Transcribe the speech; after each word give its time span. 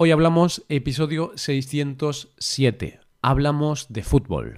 Hoy 0.00 0.12
hablamos 0.12 0.64
episodio 0.68 1.32
607. 1.34 3.00
Hablamos 3.20 3.92
de 3.92 4.04
fútbol. 4.04 4.54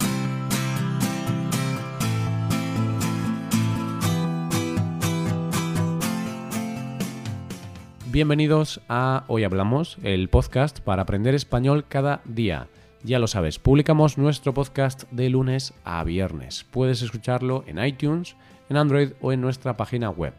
Bienvenidos 8.12 8.82
a 8.90 9.24
Hoy 9.28 9.44
Hablamos, 9.44 9.96
el 10.02 10.28
podcast 10.28 10.80
para 10.80 11.04
aprender 11.04 11.34
español 11.34 11.86
cada 11.88 12.20
día. 12.26 12.68
Ya 13.02 13.18
lo 13.18 13.26
sabes, 13.26 13.58
publicamos 13.58 14.18
nuestro 14.18 14.52
podcast 14.52 15.04
de 15.10 15.30
lunes 15.30 15.72
a 15.84 16.04
viernes. 16.04 16.66
Puedes 16.70 17.00
escucharlo 17.00 17.64
en 17.66 17.82
iTunes, 17.82 18.36
en 18.68 18.76
Android 18.76 19.12
o 19.22 19.32
en 19.32 19.40
nuestra 19.40 19.78
página 19.78 20.10
web. 20.10 20.34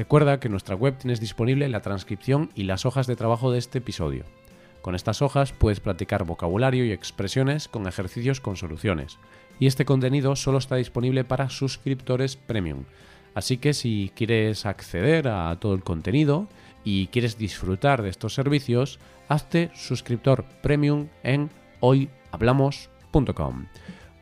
Recuerda 0.00 0.40
que 0.40 0.48
en 0.48 0.52
nuestra 0.52 0.76
web 0.76 0.96
tienes 0.96 1.20
disponible 1.20 1.68
la 1.68 1.82
transcripción 1.82 2.48
y 2.54 2.62
las 2.62 2.86
hojas 2.86 3.06
de 3.06 3.16
trabajo 3.16 3.52
de 3.52 3.58
este 3.58 3.80
episodio. 3.80 4.24
Con 4.80 4.94
estas 4.94 5.20
hojas 5.20 5.52
puedes 5.52 5.80
practicar 5.80 6.24
vocabulario 6.24 6.86
y 6.86 6.90
expresiones 6.90 7.68
con 7.68 7.86
ejercicios 7.86 8.40
con 8.40 8.56
soluciones. 8.56 9.18
Y 9.58 9.66
este 9.66 9.84
contenido 9.84 10.36
solo 10.36 10.56
está 10.56 10.76
disponible 10.76 11.22
para 11.24 11.50
suscriptores 11.50 12.36
premium. 12.36 12.84
Así 13.34 13.58
que 13.58 13.74
si 13.74 14.10
quieres 14.16 14.64
acceder 14.64 15.28
a 15.28 15.54
todo 15.60 15.74
el 15.74 15.82
contenido 15.82 16.48
y 16.82 17.08
quieres 17.08 17.36
disfrutar 17.36 18.00
de 18.00 18.08
estos 18.08 18.32
servicios, 18.32 19.00
hazte 19.28 19.70
suscriptor 19.74 20.46
premium 20.62 21.08
en 21.22 21.50
hoyhablamos.com. 21.80 23.66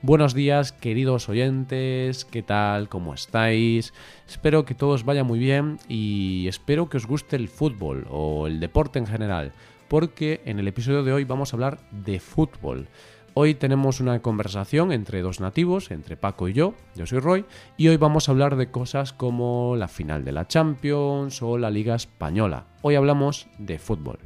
Buenos 0.01 0.33
días 0.33 0.70
queridos 0.70 1.29
oyentes, 1.29 2.25
¿qué 2.25 2.45
tal? 2.45 2.88
¿Cómo 2.88 3.15
estáis? 3.15 3.93
Espero 4.29 4.65
que 4.65 4.77
todos 4.77 5.05
vaya 5.05 5.24
muy 5.24 5.41
bien 5.41 5.79
y 5.88 6.47
espero 6.47 6.88
que 6.88 6.98
os 6.98 7.07
guste 7.07 7.34
el 7.34 7.48
fútbol 7.48 8.07
o 8.09 8.47
el 8.47 8.61
deporte 8.61 9.01
en 9.01 9.09
general, 9.09 9.51
porque 9.88 10.41
en 10.45 10.61
el 10.61 10.69
episodio 10.69 11.02
de 11.02 11.12
hoy 11.12 11.24
vamos 11.24 11.52
a 11.52 11.57
hablar 11.57 11.80
de 11.91 12.21
fútbol. 12.21 12.87
Hoy 13.34 13.55
tenemos 13.55 13.99
una 13.99 14.23
conversación 14.23 14.93
entre 14.93 15.21
dos 15.21 15.41
nativos, 15.41 15.91
entre 15.91 16.16
Paco 16.16 16.46
y 16.46 16.52
yo, 16.52 16.74
yo 16.95 17.04
soy 17.04 17.19
Roy, 17.19 17.45
y 17.76 17.88
hoy 17.88 17.96
vamos 17.96 18.29
a 18.29 18.32
hablar 18.32 18.54
de 18.54 18.71
cosas 18.71 19.13
como 19.13 19.74
la 19.74 19.88
final 19.88 20.24
de 20.24 20.30
la 20.30 20.46
Champions 20.46 21.43
o 21.43 21.59
la 21.59 21.71
Liga 21.71 21.96
Española. 21.96 22.66
Hoy 22.82 22.95
hablamos 22.95 23.49
de 23.59 23.80
fútbol. 23.80 24.21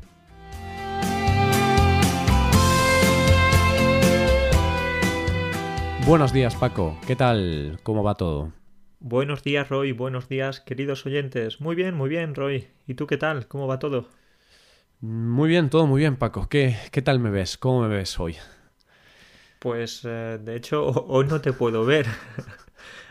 Buenos 6.13 6.35
días 6.35 6.55
Paco, 6.55 6.99
¿qué 7.07 7.17
tal? 7.17 7.79
¿Cómo 7.83 8.03
va 8.05 8.17
todo? 8.17 8.53
Buenos 9.01 9.43
días 9.43 9.71
Roy, 9.71 9.93
buenos 9.93 10.29
días 10.29 10.61
queridos 10.61 11.07
oyentes. 11.07 11.63
Muy 11.63 11.75
bien, 11.75 11.95
muy 11.95 12.11
bien 12.11 12.35
Roy. 12.35 12.69
¿Y 12.87 12.93
tú 12.93 13.07
qué 13.07 13.17
tal? 13.17 13.49
¿Cómo 13.49 13.67
va 13.67 13.79
todo? 13.79 14.11
Muy 15.01 15.49
bien, 15.49 15.71
todo 15.71 15.87
muy 15.87 16.01
bien 16.01 16.17
Paco. 16.17 16.51
¿Qué, 16.51 16.77
qué 16.91 17.01
tal 17.01 17.19
me 17.19 17.31
ves? 17.31 17.57
¿Cómo 17.57 17.81
me 17.81 17.89
ves 17.89 18.21
hoy? 18.21 18.37
Pues 19.59 20.03
eh, 20.05 20.39
de 20.39 20.55
hecho 20.55 20.85
hoy 21.09 21.25
no 21.29 21.41
te 21.41 21.55
puedo 21.55 21.87
ver. 21.87 22.05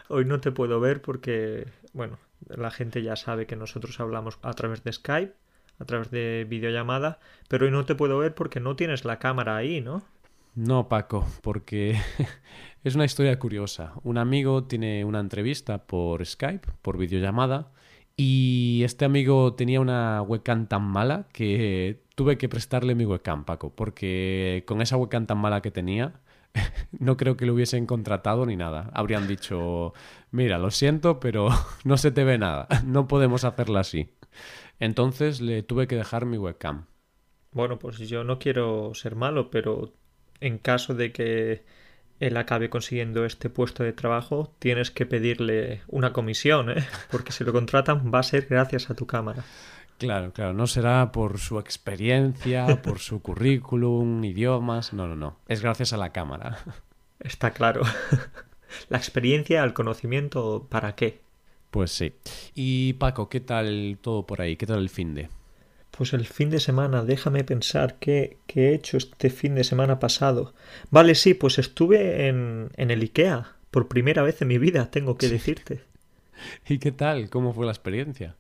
hoy 0.08 0.26
no 0.26 0.40
te 0.40 0.52
puedo 0.52 0.80
ver 0.80 1.02
porque, 1.02 1.70
bueno, 1.94 2.20
la 2.50 2.70
gente 2.70 3.02
ya 3.02 3.16
sabe 3.16 3.48
que 3.48 3.56
nosotros 3.56 4.00
hablamos 4.00 4.38
a 4.44 4.54
través 4.54 4.84
de 4.84 4.94
Skype, 4.94 5.34
a 5.80 5.86
través 5.86 6.12
de 6.12 6.46
videollamada, 6.48 7.20
pero 7.48 7.66
hoy 7.66 7.72
no 7.72 7.84
te 7.84 7.96
puedo 7.96 8.20
ver 8.20 8.36
porque 8.36 8.60
no 8.60 8.76
tienes 8.76 9.06
la 9.06 9.18
cámara 9.18 9.56
ahí, 9.56 9.82
¿no? 9.82 10.04
No, 10.54 10.90
Paco, 10.90 11.26
porque 11.42 11.98
es 12.84 12.96
una 12.96 13.06
historia 13.06 13.38
curiosa. 13.40 13.94
Un 14.04 14.18
amigo 14.18 14.64
tiene 14.64 15.06
una 15.06 15.20
entrevista 15.20 15.86
por 15.86 16.26
Skype, 16.26 16.68
por 16.82 16.98
videollamada, 16.98 17.72
y 18.18 18.82
este 18.84 19.06
amigo 19.06 19.54
tenía 19.54 19.80
una 19.80 20.22
webcam 20.22 20.68
tan 20.68 20.84
mala 20.84 21.28
que 21.32 22.04
tuve 22.16 22.38
que 22.38 22.50
prestarle 22.50 22.96
mi 22.96 23.06
webcam, 23.06 23.46
Paco, 23.46 23.74
porque 23.74 24.64
con 24.68 24.82
esa 24.82 24.98
webcam 24.98 25.26
tan 25.26 25.38
mala 25.38 25.62
que 25.62 25.72
tenía, 25.72 26.22
no 27.00 27.18
creo 27.18 27.38
que 27.38 27.46
lo 27.46 27.54
hubiesen 27.54 27.86
contratado 27.86 28.46
ni 28.46 28.56
nada. 28.56 28.90
Habrían 28.94 29.28
dicho, 29.28 29.94
mira, 30.32 30.58
lo 30.58 30.72
siento, 30.72 31.20
pero 31.20 31.50
no 31.84 31.98
se 31.98 32.12
te 32.12 32.24
ve 32.24 32.38
nada, 32.38 32.68
no 32.86 33.08
podemos 33.08 33.44
hacerla 33.44 33.82
así. 33.82 34.10
Entonces 34.80 35.42
le 35.42 35.64
tuve 35.64 35.88
que 35.88 35.96
dejar 35.96 36.26
mi 36.26 36.38
webcam. 36.38 36.86
Bueno, 37.52 37.80
pues 37.80 37.98
yo 38.00 38.24
no 38.24 38.40
quiero 38.40 38.94
ser 38.94 39.16
malo, 39.16 39.52
pero 39.52 39.94
en 40.40 40.58
caso 40.58 40.96
de 40.96 41.12
que 41.12 41.66
él 42.22 42.38
acabe 42.38 42.70
consiguiendo 42.70 43.26
este 43.26 43.50
puesto 43.50 43.84
de 43.84 43.94
trabajo, 43.94 44.54
tienes 44.60 44.92
que 44.92 45.08
pedirle 45.08 45.82
una 45.88 46.14
comisión, 46.14 46.70
¿eh? 46.70 46.88
porque 47.12 47.32
si 47.32 47.44
lo 47.44 47.52
contratan 47.52 48.14
va 48.14 48.20
a 48.20 48.24
ser 48.24 48.46
gracias 48.48 48.90
a 48.90 48.94
tu 48.94 49.08
cámara. 49.08 49.44
Claro, 49.98 50.32
claro, 50.32 50.54
no 50.54 50.68
será 50.68 51.12
por 51.12 51.40
su 51.40 51.60
experiencia, 51.60 52.82
por 52.84 53.00
su 53.00 53.22
currículum, 53.22 54.24
idiomas, 54.24 54.94
no, 54.94 55.08
no, 55.08 55.16
no, 55.16 55.40
es 55.48 55.62
gracias 55.62 55.94
a 55.94 55.98
la 55.98 56.12
cámara. 56.12 56.60
Está 57.20 57.52
claro. 57.52 57.82
La 58.90 58.98
experiencia, 58.98 59.64
el 59.64 59.74
conocimiento, 59.74 60.68
¿para 60.70 60.96
qué? 60.96 61.22
Pues 61.72 61.92
sí. 61.92 62.14
Y 62.54 62.94
Paco, 62.94 63.30
¿qué 63.30 63.40
tal 63.40 63.98
todo 64.00 64.26
por 64.26 64.42
ahí? 64.42 64.58
¿Qué 64.58 64.66
tal 64.66 64.80
el 64.80 64.90
fin 64.90 65.14
de? 65.14 65.30
Pues 65.92 66.14
el 66.14 66.26
fin 66.26 66.50
de 66.50 66.60
semana, 66.60 67.04
déjame 67.04 67.44
pensar 67.44 67.98
qué, 68.00 68.38
qué, 68.48 68.70
he 68.70 68.74
hecho 68.74 68.98
este 68.98 69.30
fin 69.30 69.56
de 69.56 69.64
semana 69.64 70.00
pasado. 70.00 70.54
Vale, 70.90 71.16
sí, 71.16 71.34
pues 71.34 71.60
estuve 71.60 72.28
en, 72.28 72.70
en 72.78 72.92
el 72.92 73.02
IKEA, 73.02 73.56
por 73.72 73.88
primera 73.88 74.24
vez 74.24 74.42
en 74.42 74.48
mi 74.48 74.58
vida, 74.58 74.90
tengo 74.90 75.18
que 75.18 75.30
decirte. 75.30 75.84
¿Y 76.68 76.80
qué 76.80 76.92
tal? 76.92 77.30
¿Cómo 77.30 77.54
fue 77.54 77.66
la 77.66 77.72
experiencia? 77.72 78.36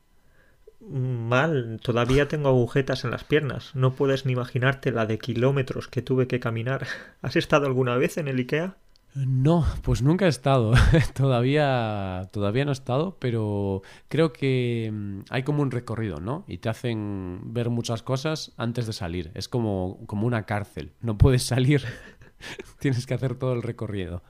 Mal, 0.80 1.80
todavía 1.84 2.28
tengo 2.28 2.50
agujetas 2.50 3.04
en 3.04 3.12
las 3.12 3.24
piernas. 3.24 3.76
No 3.76 3.94
puedes 3.94 4.26
ni 4.26 4.34
imaginarte 4.34 4.92
la 4.92 5.06
de 5.06 5.20
kilómetros 5.20 5.88
que 5.88 6.02
tuve 6.02 6.28
que 6.28 6.40
caminar. 6.40 6.88
¿Has 7.22 7.36
estado 7.36 7.68
alguna 7.68 7.98
vez 7.98 8.18
en 8.18 8.28
el 8.28 8.40
IKEA? 8.40 8.78
No, 9.14 9.66
pues 9.82 10.02
nunca 10.02 10.26
he 10.26 10.30
estado. 10.30 10.74
todavía, 11.14 12.30
todavía 12.32 12.64
no 12.64 12.72
he 12.72 12.74
estado, 12.74 13.18
pero 13.20 13.82
creo 14.08 14.32
que 14.32 14.90
mm, 14.92 15.20
hay 15.30 15.44
como 15.44 15.62
un 15.62 15.72
recorrido, 15.72 16.20
¿no? 16.20 16.46
Y 16.48 16.60
te 16.60 16.70
hacen 16.70 17.42
ver 17.54 17.70
muchas 17.70 18.04
cosas 18.04 18.54
antes 18.58 18.88
de 18.88 18.94
salir. 18.94 19.32
Es 19.34 19.50
como, 19.50 20.00
como 20.06 20.28
una 20.28 20.46
cárcel. 20.46 20.94
No 21.02 21.18
puedes 21.18 21.44
salir. 21.44 21.84
Tienes 22.80 23.06
que 23.06 23.14
hacer 23.14 23.36
todo 23.36 23.54
el 23.54 23.64
recorrido. 23.64 24.24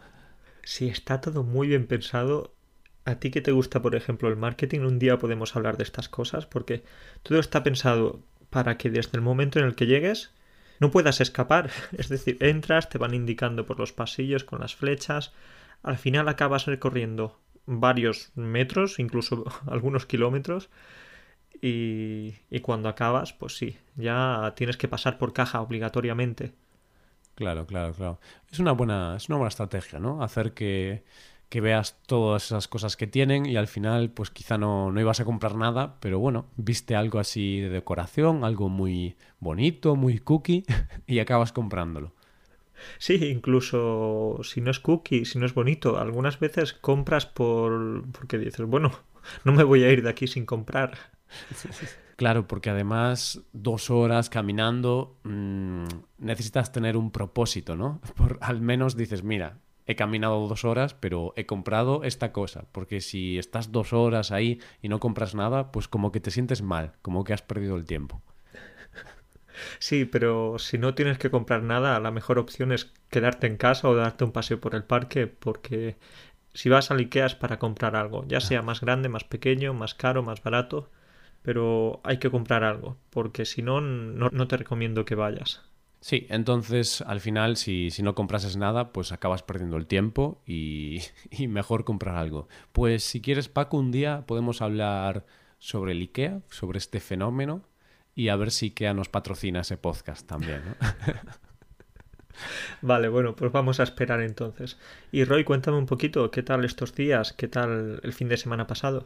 Sí, 0.64 0.88
está 0.88 1.22
todo 1.22 1.44
muy 1.44 1.68
bien 1.68 1.86
pensado. 1.86 2.54
A 3.06 3.16
ti 3.16 3.30
que 3.32 3.42
te 3.42 3.52
gusta, 3.52 3.82
por 3.82 3.96
ejemplo, 3.96 4.30
el 4.30 4.36
marketing, 4.36 4.82
un 4.82 5.00
día 5.00 5.18
podemos 5.18 5.56
hablar 5.56 5.78
de 5.78 5.84
estas 5.84 6.10
cosas, 6.10 6.46
porque 6.46 6.84
todo 7.24 7.40
está 7.40 7.64
pensado 7.64 8.22
para 8.50 8.78
que 8.78 8.90
desde 8.90 9.18
el 9.18 9.22
momento 9.22 9.60
en 9.60 9.66
el 9.66 9.76
que 9.76 9.88
llegues 9.88 10.32
no 10.82 10.92
puedas 10.92 11.22
escapar. 11.22 11.70
Es 11.98 12.10
decir, 12.10 12.38
entras, 12.42 12.90
te 12.90 12.98
van 12.98 13.14
indicando 13.14 13.66
por 13.66 13.80
los 13.80 13.94
pasillos 13.94 14.44
con 14.44 14.60
las 14.60 14.76
flechas, 14.76 15.32
al 15.84 15.98
final 15.98 16.28
acabas 16.28 16.66
recorriendo 16.66 17.40
varios 17.66 18.32
metros, 18.36 19.00
incluso 19.00 19.46
algunos 19.68 20.06
kilómetros, 20.06 20.70
y, 21.62 22.34
y 22.50 22.60
cuando 22.62 22.90
acabas, 22.90 23.34
pues 23.34 23.56
sí, 23.56 23.78
ya 23.96 24.54
tienes 24.56 24.78
que 24.78 24.88
pasar 24.88 25.18
por 25.18 25.32
caja 25.32 25.62
obligatoriamente. 25.62 26.54
Claro, 27.36 27.66
claro, 27.66 27.94
claro. 27.94 28.20
Es 28.52 28.60
una 28.60 28.72
buena, 28.72 29.16
es 29.16 29.30
una 29.30 29.38
buena 29.38 29.50
estrategia, 29.50 30.00
¿no? 30.00 30.24
Hacer 30.24 30.54
que 30.54 31.04
que 31.52 31.60
veas 31.60 32.00
todas 32.06 32.46
esas 32.46 32.70
cosas 32.70 32.96
que 32.96 33.08
tienen 33.08 33.46
y 33.46 33.58
al 33.58 33.68
final 33.68 34.10
pues 34.12 34.32
quizá 34.32 34.58
no, 34.58 34.90
no, 34.90 35.02
ibas 35.02 35.20
a 35.20 35.26
comprar 35.26 35.56
nada, 35.56 35.98
pero 36.00 36.18
bueno, 36.18 36.46
viste 36.56 36.96
algo 36.96 37.20
así 37.20 37.60
de 37.60 37.68
decoración, 37.68 38.46
algo 38.46 38.70
muy 38.70 39.18
bonito, 39.42 39.98
muy 39.98 40.20
cookie 40.20 40.64
y 41.08 41.20
acabas 41.20 41.52
comprándolo. 41.52 42.14
Sí, 43.00 43.16
incluso 43.16 44.40
si 44.44 44.62
no 44.62 44.72
es 44.72 44.80
cookie, 44.80 45.26
si 45.26 45.40
no 45.40 45.46
es 45.46 45.54
bonito, 45.54 46.00
algunas 46.00 46.40
veces 46.40 46.72
compras 46.72 47.26
por 47.26 48.06
porque 48.14 48.38
dices, 48.38 48.66
bueno, 48.66 48.94
no 49.44 49.52
me 49.52 49.66
voy 49.66 49.84
a 49.84 49.92
ir 49.92 50.04
de 50.04 50.10
aquí 50.10 50.28
sin 50.28 50.46
comprar. 50.46 50.98
Claro, 52.18 52.46
porque 52.46 52.70
además 52.70 53.42
dos 53.52 53.90
horas 53.90 54.30
caminando 54.30 55.18
mmm, 55.24 55.86
necesitas 56.20 56.72
tener 56.72 56.96
un 56.96 57.10
propósito, 57.10 57.76
¿no? 57.76 58.00
Por, 58.16 58.38
al 58.42 58.62
menos 58.62 58.96
dices, 58.96 59.24
mira, 59.24 59.58
he 59.86 59.96
caminado 59.96 60.48
dos 60.48 60.66
horas, 60.66 60.94
pero 60.94 61.34
he 61.36 61.46
comprado 61.46 62.04
esta 62.04 62.32
cosa. 62.32 62.66
Porque 62.72 63.02
si 63.02 63.38
estás 63.38 63.72
dos 63.72 63.94
horas 63.94 64.32
ahí 64.32 64.60
y 64.82 64.90
no 64.90 65.00
compras 65.00 65.36
nada, 65.36 65.72
pues 65.72 65.88
como 65.88 66.12
que 66.12 66.20
te 66.20 66.32
sientes 66.32 66.62
mal, 66.62 66.94
como 67.02 67.24
que 67.24 67.34
has 67.34 67.42
perdido 67.42 67.76
el 67.76 67.86
tiempo. 67.86 68.22
Sí, 69.80 70.06
pero 70.06 70.60
si 70.60 70.78
no 70.78 70.96
tienes 70.96 71.18
que 71.18 71.30
comprar 71.32 71.64
nada, 71.64 72.00
la 72.00 72.12
mejor 72.12 72.40
opción 72.40 72.72
es 72.72 72.94
quedarte 73.10 73.48
en 73.48 73.58
casa 73.58 73.88
o 73.90 73.96
darte 73.96 74.24
un 74.24 74.32
paseo 74.32 74.60
por 74.60 74.76
el 74.76 74.84
parque, 74.84 75.28
porque 75.28 75.98
si 76.54 76.70
vas 76.70 76.92
al 76.92 77.00
Ikea 77.00 77.26
es 77.28 77.36
para 77.36 77.60
comprar 77.60 77.96
algo, 77.96 78.26
ya 78.28 78.42
sea 78.42 78.62
más 78.62 78.82
grande, 78.82 79.10
más 79.10 79.24
pequeño, 79.26 79.74
más 79.74 79.94
caro, 79.96 80.24
más 80.24 80.44
barato, 80.44 80.90
pero 81.42 82.02
hay 82.04 82.20
que 82.20 82.32
comprar 82.32 82.64
algo, 82.64 82.98
porque 83.10 83.46
si 83.46 83.62
no, 83.62 83.82
no, 83.82 84.30
no 84.32 84.48
te 84.48 84.58
recomiendo 84.58 85.06
que 85.06 85.16
vayas. 85.16 85.64
Sí, 86.02 86.26
entonces 86.30 87.02
al 87.02 87.22
final 87.22 87.58
si, 87.58 87.92
si, 87.92 88.02
no 88.02 88.16
comprases 88.16 88.58
nada, 88.58 88.92
pues 88.92 89.12
acabas 89.12 89.44
perdiendo 89.44 89.78
el 89.78 89.86
tiempo 89.86 90.42
y, 90.48 91.02
y, 91.30 91.48
mejor 91.48 91.86
comprar 91.86 92.16
algo. 92.16 92.48
Pues 92.72 93.04
si 93.04 93.22
quieres, 93.22 93.50
Paco, 93.50 93.78
un 93.78 93.92
día 93.92 94.26
podemos 94.26 94.62
hablar 94.64 95.26
sobre 95.60 95.92
el 95.92 96.02
IKEA, 96.02 96.42
sobre 96.50 96.80
este 96.80 97.00
fenómeno 97.00 97.64
y 98.16 98.30
a 98.30 98.36
ver 98.36 98.50
si 98.50 98.68
IKEA 98.68 98.96
nos 98.96 99.10
patrocina 99.10 99.62
ese 99.62 99.78
podcast 99.78 100.28
también. 100.28 100.64
¿no? 100.66 100.76
Vale, 102.82 103.08
bueno, 103.08 103.36
pues 103.36 103.52
vamos 103.52 103.80
a 103.80 103.84
esperar 103.84 104.22
entonces. 104.22 104.78
Y 105.12 105.24
Roy, 105.24 105.44
cuéntame 105.44 105.78
un 105.78 105.86
poquito, 105.86 106.32
¿qué 106.32 106.42
tal 106.42 106.66
estos 106.66 106.96
días? 106.96 107.34
¿Qué 107.34 107.48
tal 107.48 108.00
el 108.02 108.14
fin 108.14 108.28
de 108.28 108.38
semana 108.38 108.66
pasado? 108.66 109.06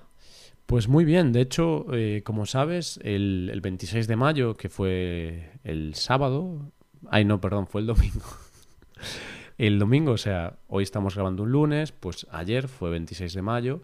Pues 0.66 0.88
muy 0.88 1.06
bien, 1.06 1.32
de 1.32 1.42
hecho, 1.42 1.86
eh, 1.94 2.24
como 2.24 2.46
sabes, 2.46 3.00
el, 3.04 3.50
el 3.52 3.62
26 3.62 4.08
de 4.08 4.16
mayo, 4.16 4.56
que 4.56 4.70
fue 4.70 5.52
el 5.64 5.94
sábado, 5.94 6.72
ay 7.12 7.26
no, 7.26 7.42
perdón, 7.42 7.68
fue 7.68 7.82
el 7.82 7.88
domingo. 7.88 8.26
El 9.58 9.80
domingo, 9.80 10.12
o 10.12 10.18
sea, 10.18 10.58
hoy 10.68 10.84
estamos 10.84 11.16
grabando 11.16 11.44
un 11.44 11.52
lunes, 11.52 11.94
pues 11.94 12.28
ayer 12.30 12.68
fue 12.68 12.90
26 12.90 13.34
de 13.34 13.42
mayo 13.42 13.82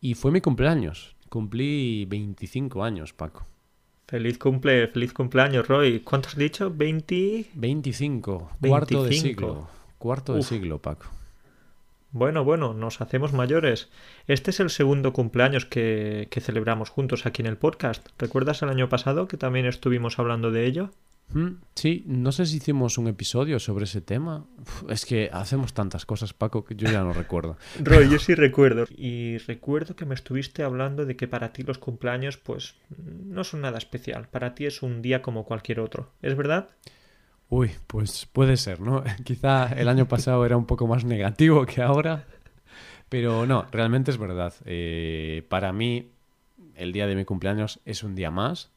y 0.00 0.14
fue 0.14 0.30
mi 0.30 0.40
cumpleaños. 0.40 1.16
Cumplí 1.28 2.04
25 2.04 2.84
años, 2.84 3.12
Paco. 3.12 3.44
Feliz 4.06 4.38
cumple, 4.38 4.86
feliz 4.88 5.12
cumpleaños, 5.12 5.66
Roy. 5.66 6.00
¿Cuánto 6.00 6.28
has 6.28 6.36
dicho? 6.36 6.72
20... 6.74 7.46
25, 7.52 8.52
cuarto 8.60 9.02
de 9.02 9.10
25. 9.10 9.28
siglo. 9.28 9.68
Cuarto 9.98 10.34
de 10.34 10.42
siglo, 10.42 10.80
Paco. 10.80 11.06
Bueno, 12.12 12.44
bueno, 12.44 12.72
nos 12.72 13.02
hacemos 13.02 13.34
mayores. 13.34 13.90
Este 14.28 14.50
es 14.50 14.60
el 14.60 14.70
segundo 14.70 15.12
cumpleaños 15.12 15.66
que, 15.66 16.28
que 16.30 16.40
celebramos 16.40 16.88
juntos 16.88 17.26
aquí 17.26 17.42
en 17.42 17.46
el 17.46 17.58
podcast. 17.58 18.08
¿Recuerdas 18.18 18.62
el 18.62 18.70
año 18.70 18.88
pasado 18.88 19.28
que 19.28 19.36
también 19.36 19.66
estuvimos 19.66 20.18
hablando 20.18 20.50
de 20.50 20.64
ello? 20.64 20.90
Sí, 21.74 22.04
no 22.06 22.32
sé 22.32 22.46
si 22.46 22.56
hicimos 22.56 22.96
un 22.96 23.06
episodio 23.08 23.58
sobre 23.58 23.84
ese 23.84 24.00
tema. 24.00 24.46
Es 24.88 25.04
que 25.04 25.28
hacemos 25.32 25.74
tantas 25.74 26.06
cosas, 26.06 26.32
Paco, 26.32 26.64
que 26.64 26.74
yo 26.74 26.90
ya 26.90 27.02
no 27.02 27.12
recuerdo. 27.12 27.58
Roy, 27.82 28.08
yo 28.08 28.18
sí 28.18 28.34
recuerdo. 28.34 28.86
Y 28.90 29.38
recuerdo 29.38 29.94
que 29.94 30.06
me 30.06 30.14
estuviste 30.14 30.62
hablando 30.62 31.04
de 31.04 31.16
que 31.16 31.28
para 31.28 31.52
ti 31.52 31.62
los 31.62 31.78
cumpleaños, 31.78 32.38
pues, 32.38 32.76
no 32.96 33.44
son 33.44 33.60
nada 33.60 33.78
especial. 33.78 34.28
Para 34.28 34.54
ti 34.54 34.66
es 34.66 34.82
un 34.82 35.02
día 35.02 35.20
como 35.20 35.44
cualquier 35.44 35.80
otro. 35.80 36.12
¿Es 36.22 36.34
verdad? 36.34 36.70
Uy, 37.50 37.70
pues 37.86 38.26
puede 38.26 38.56
ser, 38.56 38.80
¿no? 38.80 39.04
Quizá 39.24 39.72
el 39.72 39.88
año 39.88 40.08
pasado 40.08 40.44
era 40.46 40.56
un 40.56 40.66
poco 40.66 40.86
más 40.86 41.04
negativo 41.04 41.66
que 41.66 41.82
ahora. 41.82 42.24
Pero 43.08 43.46
no, 43.46 43.66
realmente 43.70 44.10
es 44.10 44.18
verdad. 44.18 44.54
Eh, 44.64 45.44
para 45.48 45.72
mí, 45.72 46.10
el 46.74 46.92
día 46.92 47.06
de 47.06 47.16
mi 47.16 47.24
cumpleaños 47.24 47.80
es 47.84 48.02
un 48.02 48.14
día 48.14 48.30
más. 48.30 48.70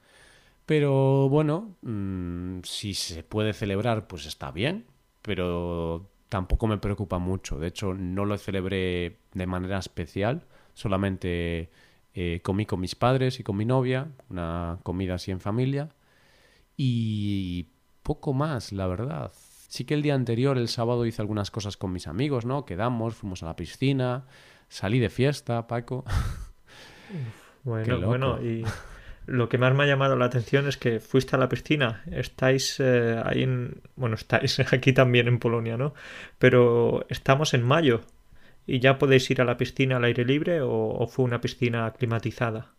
Pero 0.71 1.27
bueno, 1.27 1.75
mm, 1.81 2.61
si 2.63 2.93
se 2.93 3.23
puede 3.23 3.51
celebrar, 3.51 4.07
pues 4.07 4.25
está 4.25 4.51
bien. 4.51 4.85
Pero 5.21 6.09
tampoco 6.29 6.65
me 6.65 6.77
preocupa 6.77 7.19
mucho. 7.19 7.59
De 7.59 7.67
hecho, 7.67 7.93
no 7.93 8.23
lo 8.23 8.37
celebré 8.37 9.17
de 9.33 9.47
manera 9.47 9.79
especial. 9.79 10.45
Solamente 10.73 11.71
eh, 12.13 12.39
comí 12.41 12.65
con 12.65 12.79
mis 12.79 12.95
padres 12.95 13.37
y 13.41 13.43
con 13.43 13.57
mi 13.57 13.65
novia. 13.65 14.13
Una 14.29 14.79
comida 14.83 15.15
así 15.15 15.29
en 15.31 15.41
familia. 15.41 15.89
Y 16.77 17.67
poco 18.01 18.31
más, 18.31 18.71
la 18.71 18.87
verdad. 18.87 19.33
Sí 19.67 19.83
que 19.83 19.93
el 19.93 20.01
día 20.01 20.15
anterior, 20.15 20.57
el 20.57 20.69
sábado, 20.69 21.05
hice 21.05 21.21
algunas 21.21 21.51
cosas 21.51 21.75
con 21.75 21.91
mis 21.91 22.07
amigos, 22.07 22.45
¿no? 22.45 22.63
Quedamos, 22.63 23.15
fuimos 23.15 23.43
a 23.43 23.47
la 23.47 23.57
piscina, 23.57 24.25
salí 24.69 24.99
de 24.99 25.09
fiesta, 25.09 25.67
Paco. 25.67 26.05
Bueno, 27.63 28.01
bueno, 28.07 28.41
y 28.41 28.65
lo 29.25 29.49
que 29.49 29.57
más 29.57 29.73
me 29.73 29.83
ha 29.83 29.87
llamado 29.87 30.15
la 30.15 30.25
atención 30.25 30.67
es 30.67 30.77
que 30.77 30.99
fuiste 30.99 31.35
a 31.35 31.39
la 31.39 31.49
piscina. 31.49 32.03
Estáis 32.11 32.79
eh, 32.79 33.21
ahí 33.23 33.43
en... 33.43 33.81
Bueno, 33.95 34.15
estáis 34.15 34.59
aquí 34.73 34.93
también 34.93 35.27
en 35.27 35.39
Polonia, 35.39 35.77
¿no? 35.77 35.93
Pero 36.39 37.05
estamos 37.09 37.53
en 37.53 37.63
mayo. 37.63 38.01
¿Y 38.65 38.79
ya 38.79 38.97
podéis 38.97 39.29
ir 39.31 39.41
a 39.41 39.45
la 39.45 39.57
piscina 39.57 39.97
al 39.97 40.03
aire 40.03 40.25
libre 40.25 40.61
o, 40.61 41.07
fue 41.07 41.25
una 41.25 41.41
piscina 41.41 41.91
climatizada? 41.91 42.73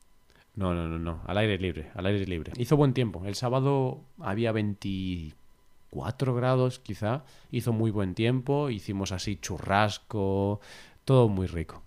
No, 0.54 0.74
no, 0.74 0.86
no, 0.86 0.98
no, 0.98 1.22
al 1.26 1.38
aire 1.38 1.58
libre, 1.58 1.90
al 1.94 2.06
aire 2.06 2.26
libre. 2.26 2.52
Hizo 2.56 2.76
buen 2.76 2.92
tiempo. 2.92 3.22
El 3.24 3.34
sábado 3.34 4.04
había 4.18 4.52
24 4.52 6.34
grados, 6.34 6.78
quizá. 6.78 7.24
Hizo 7.50 7.72
muy 7.72 7.90
buen 7.90 8.14
tiempo. 8.14 8.70
Hicimos 8.70 9.12
así 9.12 9.36
churrasco, 9.36 10.60
todo 11.04 11.28
muy 11.28 11.46
rico. 11.46 11.82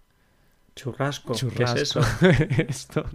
Churrasco. 0.75 1.33
¿Qué 1.55 1.63
es 1.63 1.75
eso? 1.75 2.01
Esto 2.67 3.05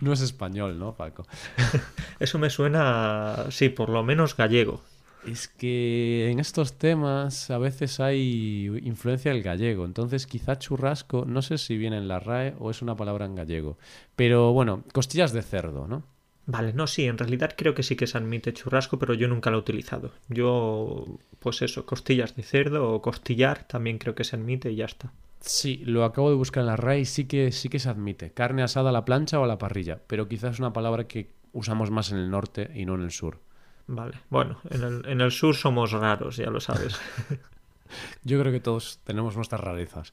no 0.00 0.12
es 0.12 0.20
español, 0.20 0.78
¿no, 0.78 0.94
Paco? 0.94 1.26
Eso 2.20 2.38
me 2.38 2.50
suena, 2.50 3.46
sí, 3.50 3.68
por 3.68 3.88
lo 3.88 4.02
menos 4.04 4.36
gallego. 4.36 4.80
Es 5.26 5.48
que 5.48 6.30
en 6.30 6.38
estos 6.38 6.78
temas 6.78 7.50
a 7.50 7.58
veces 7.58 7.98
hay 7.98 8.66
influencia 8.84 9.32
del 9.32 9.42
gallego, 9.42 9.84
entonces 9.84 10.26
quizá 10.26 10.58
churrasco, 10.58 11.24
no 11.26 11.42
sé 11.42 11.58
si 11.58 11.76
viene 11.76 11.98
en 11.98 12.06
la 12.06 12.20
RAE 12.20 12.54
o 12.60 12.70
es 12.70 12.82
una 12.82 12.96
palabra 12.96 13.26
en 13.26 13.34
gallego, 13.34 13.78
pero 14.14 14.52
bueno, 14.52 14.84
costillas 14.92 15.32
de 15.32 15.42
cerdo, 15.42 15.88
¿no? 15.88 16.04
Vale, 16.46 16.72
no, 16.72 16.86
sí, 16.86 17.04
en 17.04 17.18
realidad 17.18 17.54
creo 17.58 17.74
que 17.74 17.82
sí 17.82 17.94
que 17.94 18.06
se 18.06 18.16
admite 18.16 18.54
churrasco, 18.54 18.98
pero 18.98 19.12
yo 19.12 19.28
nunca 19.28 19.50
lo 19.50 19.58
he 19.58 19.60
utilizado. 19.60 20.12
Yo, 20.28 21.04
pues 21.40 21.60
eso, 21.60 21.84
costillas 21.84 22.36
de 22.36 22.42
cerdo 22.42 22.90
o 22.90 23.02
costillar 23.02 23.64
también 23.64 23.98
creo 23.98 24.14
que 24.14 24.24
se 24.24 24.36
admite 24.36 24.70
y 24.70 24.76
ya 24.76 24.86
está. 24.86 25.12
Sí, 25.40 25.82
lo 25.84 26.04
acabo 26.04 26.30
de 26.30 26.36
buscar 26.36 26.62
en 26.62 26.66
la 26.66 26.76
RAE 26.76 27.00
y 27.00 27.04
sí 27.04 27.26
que, 27.26 27.52
sí 27.52 27.68
que 27.68 27.78
se 27.78 27.88
admite, 27.88 28.32
carne 28.32 28.62
asada 28.62 28.90
a 28.90 28.92
la 28.92 29.04
plancha 29.04 29.38
o 29.40 29.44
a 29.44 29.46
la 29.46 29.58
parrilla, 29.58 30.00
pero 30.06 30.28
quizás 30.28 30.54
es 30.54 30.58
una 30.58 30.72
palabra 30.72 31.06
que 31.06 31.30
usamos 31.52 31.90
más 31.90 32.10
en 32.12 32.18
el 32.18 32.30
norte 32.30 32.70
y 32.74 32.84
no 32.84 32.94
en 32.96 33.02
el 33.02 33.10
sur. 33.10 33.38
Vale, 33.86 34.14
bueno, 34.28 34.58
en 34.70 34.82
el, 34.82 35.06
en 35.08 35.20
el 35.20 35.30
sur 35.30 35.54
somos 35.56 35.92
raros, 35.92 36.36
ya 36.36 36.50
lo 36.50 36.60
sabes. 36.60 36.98
Yo 38.24 38.38
creo 38.40 38.52
que 38.52 38.60
todos 38.60 39.00
tenemos 39.04 39.36
nuestras 39.36 39.60
rarezas. 39.62 40.12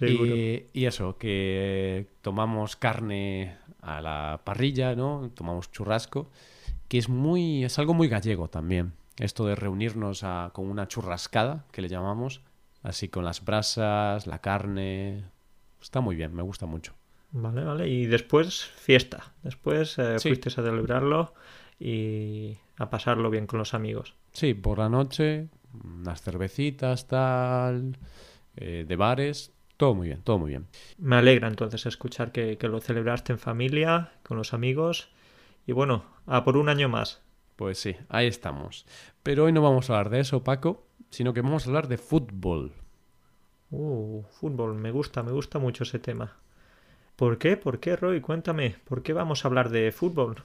Y, 0.00 0.64
y 0.72 0.86
eso, 0.86 1.16
que 1.18 2.08
tomamos 2.20 2.74
carne 2.76 3.56
a 3.80 4.00
la 4.00 4.40
parrilla, 4.42 4.96
¿no? 4.96 5.30
Tomamos 5.34 5.70
churrasco, 5.70 6.30
que 6.88 6.98
es 6.98 7.08
muy, 7.08 7.64
es 7.64 7.78
algo 7.78 7.94
muy 7.94 8.08
gallego 8.08 8.48
también. 8.48 8.92
Esto 9.18 9.46
de 9.46 9.54
reunirnos 9.54 10.24
a- 10.24 10.50
con 10.52 10.68
una 10.68 10.88
churrascada, 10.88 11.64
que 11.70 11.82
le 11.82 11.88
llamamos, 11.88 12.40
así 12.82 13.08
con 13.08 13.24
las 13.24 13.44
brasas, 13.44 14.26
la 14.26 14.40
carne. 14.40 15.24
Está 15.80 16.00
muy 16.00 16.16
bien, 16.16 16.34
me 16.34 16.42
gusta 16.42 16.66
mucho. 16.66 16.94
Vale, 17.32 17.64
vale. 17.64 17.88
Y 17.88 18.06
después, 18.06 18.64
fiesta. 18.64 19.32
Después 19.42 19.98
eh, 19.98 20.18
Sí. 20.18 20.28
fuiste 20.28 20.48
a 20.48 20.52
celebrarlo 20.52 21.34
y 21.80 22.58
a 22.76 22.90
pasarlo 22.90 23.30
bien 23.30 23.46
con 23.46 23.58
los 23.58 23.74
amigos. 23.74 24.14
Sí, 24.32 24.54
por 24.54 24.78
la 24.78 24.88
noche, 24.88 25.48
unas 25.82 26.20
cervecitas, 26.22 27.08
tal, 27.08 27.96
eh, 28.56 28.84
de 28.86 28.96
bares, 28.96 29.52
todo 29.76 29.94
muy 29.94 30.08
bien, 30.08 30.22
todo 30.22 30.38
muy 30.38 30.50
bien. 30.50 30.66
Me 30.98 31.16
alegra 31.16 31.48
entonces 31.48 31.86
escuchar 31.86 32.30
que, 32.32 32.58
que 32.58 32.68
lo 32.68 32.80
celebraste 32.80 33.32
en 33.32 33.38
familia, 33.38 34.12
con 34.22 34.36
los 34.36 34.52
amigos. 34.54 35.08
Y 35.66 35.72
bueno, 35.72 36.04
a 36.26 36.44
por 36.44 36.56
un 36.56 36.68
año 36.68 36.88
más. 36.88 37.22
Pues 37.56 37.78
sí, 37.78 37.96
ahí 38.08 38.26
estamos. 38.26 38.86
Pero 39.22 39.44
hoy 39.44 39.52
no 39.52 39.62
vamos 39.62 39.88
a 39.88 39.94
hablar 39.94 40.10
de 40.10 40.20
eso, 40.20 40.42
Paco, 40.44 40.86
sino 41.12 41.32
que 41.32 41.42
vamos 41.42 41.64
a 41.64 41.68
hablar 41.68 41.86
de 41.88 41.98
fútbol. 41.98 42.72
Uh, 43.70 44.22
fútbol, 44.30 44.74
me 44.74 44.90
gusta, 44.90 45.22
me 45.22 45.30
gusta 45.30 45.58
mucho 45.58 45.84
ese 45.84 45.98
tema. 45.98 46.36
¿Por 47.16 47.38
qué? 47.38 47.56
¿Por 47.56 47.78
qué, 47.78 47.94
Roy? 47.96 48.20
Cuéntame, 48.20 48.76
¿por 48.84 49.02
qué 49.02 49.12
vamos 49.12 49.44
a 49.44 49.48
hablar 49.48 49.68
de 49.68 49.92
fútbol? 49.92 50.42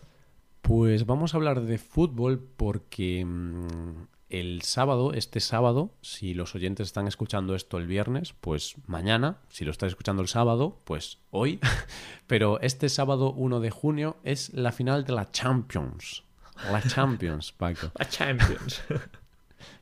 Pues 0.61 1.05
vamos 1.05 1.33
a 1.33 1.37
hablar 1.37 1.61
de 1.61 1.77
fútbol 1.77 2.39
porque 2.57 3.23
mm, 3.25 4.07
el 4.29 4.61
sábado, 4.61 5.13
este 5.13 5.39
sábado, 5.39 5.93
si 6.01 6.33
los 6.33 6.53
oyentes 6.53 6.87
están 6.87 7.07
escuchando 7.07 7.55
esto 7.55 7.77
el 7.77 7.87
viernes, 7.87 8.33
pues 8.33 8.75
mañana, 8.85 9.37
si 9.47 9.63
lo 9.63 9.71
estáis 9.71 9.91
escuchando 9.91 10.21
el 10.21 10.27
sábado, 10.27 10.81
pues 10.83 11.19
hoy, 11.31 11.61
pero 12.27 12.59
este 12.59 12.89
sábado 12.89 13.31
1 13.31 13.61
de 13.61 13.71
junio 13.71 14.17
es 14.23 14.53
la 14.53 14.73
final 14.73 15.05
de 15.05 15.13
la 15.13 15.31
Champions. 15.31 16.23
La 16.71 16.81
Champions, 16.81 17.53
Paco. 17.53 17.91
La 17.97 18.09
Champions. 18.09 18.81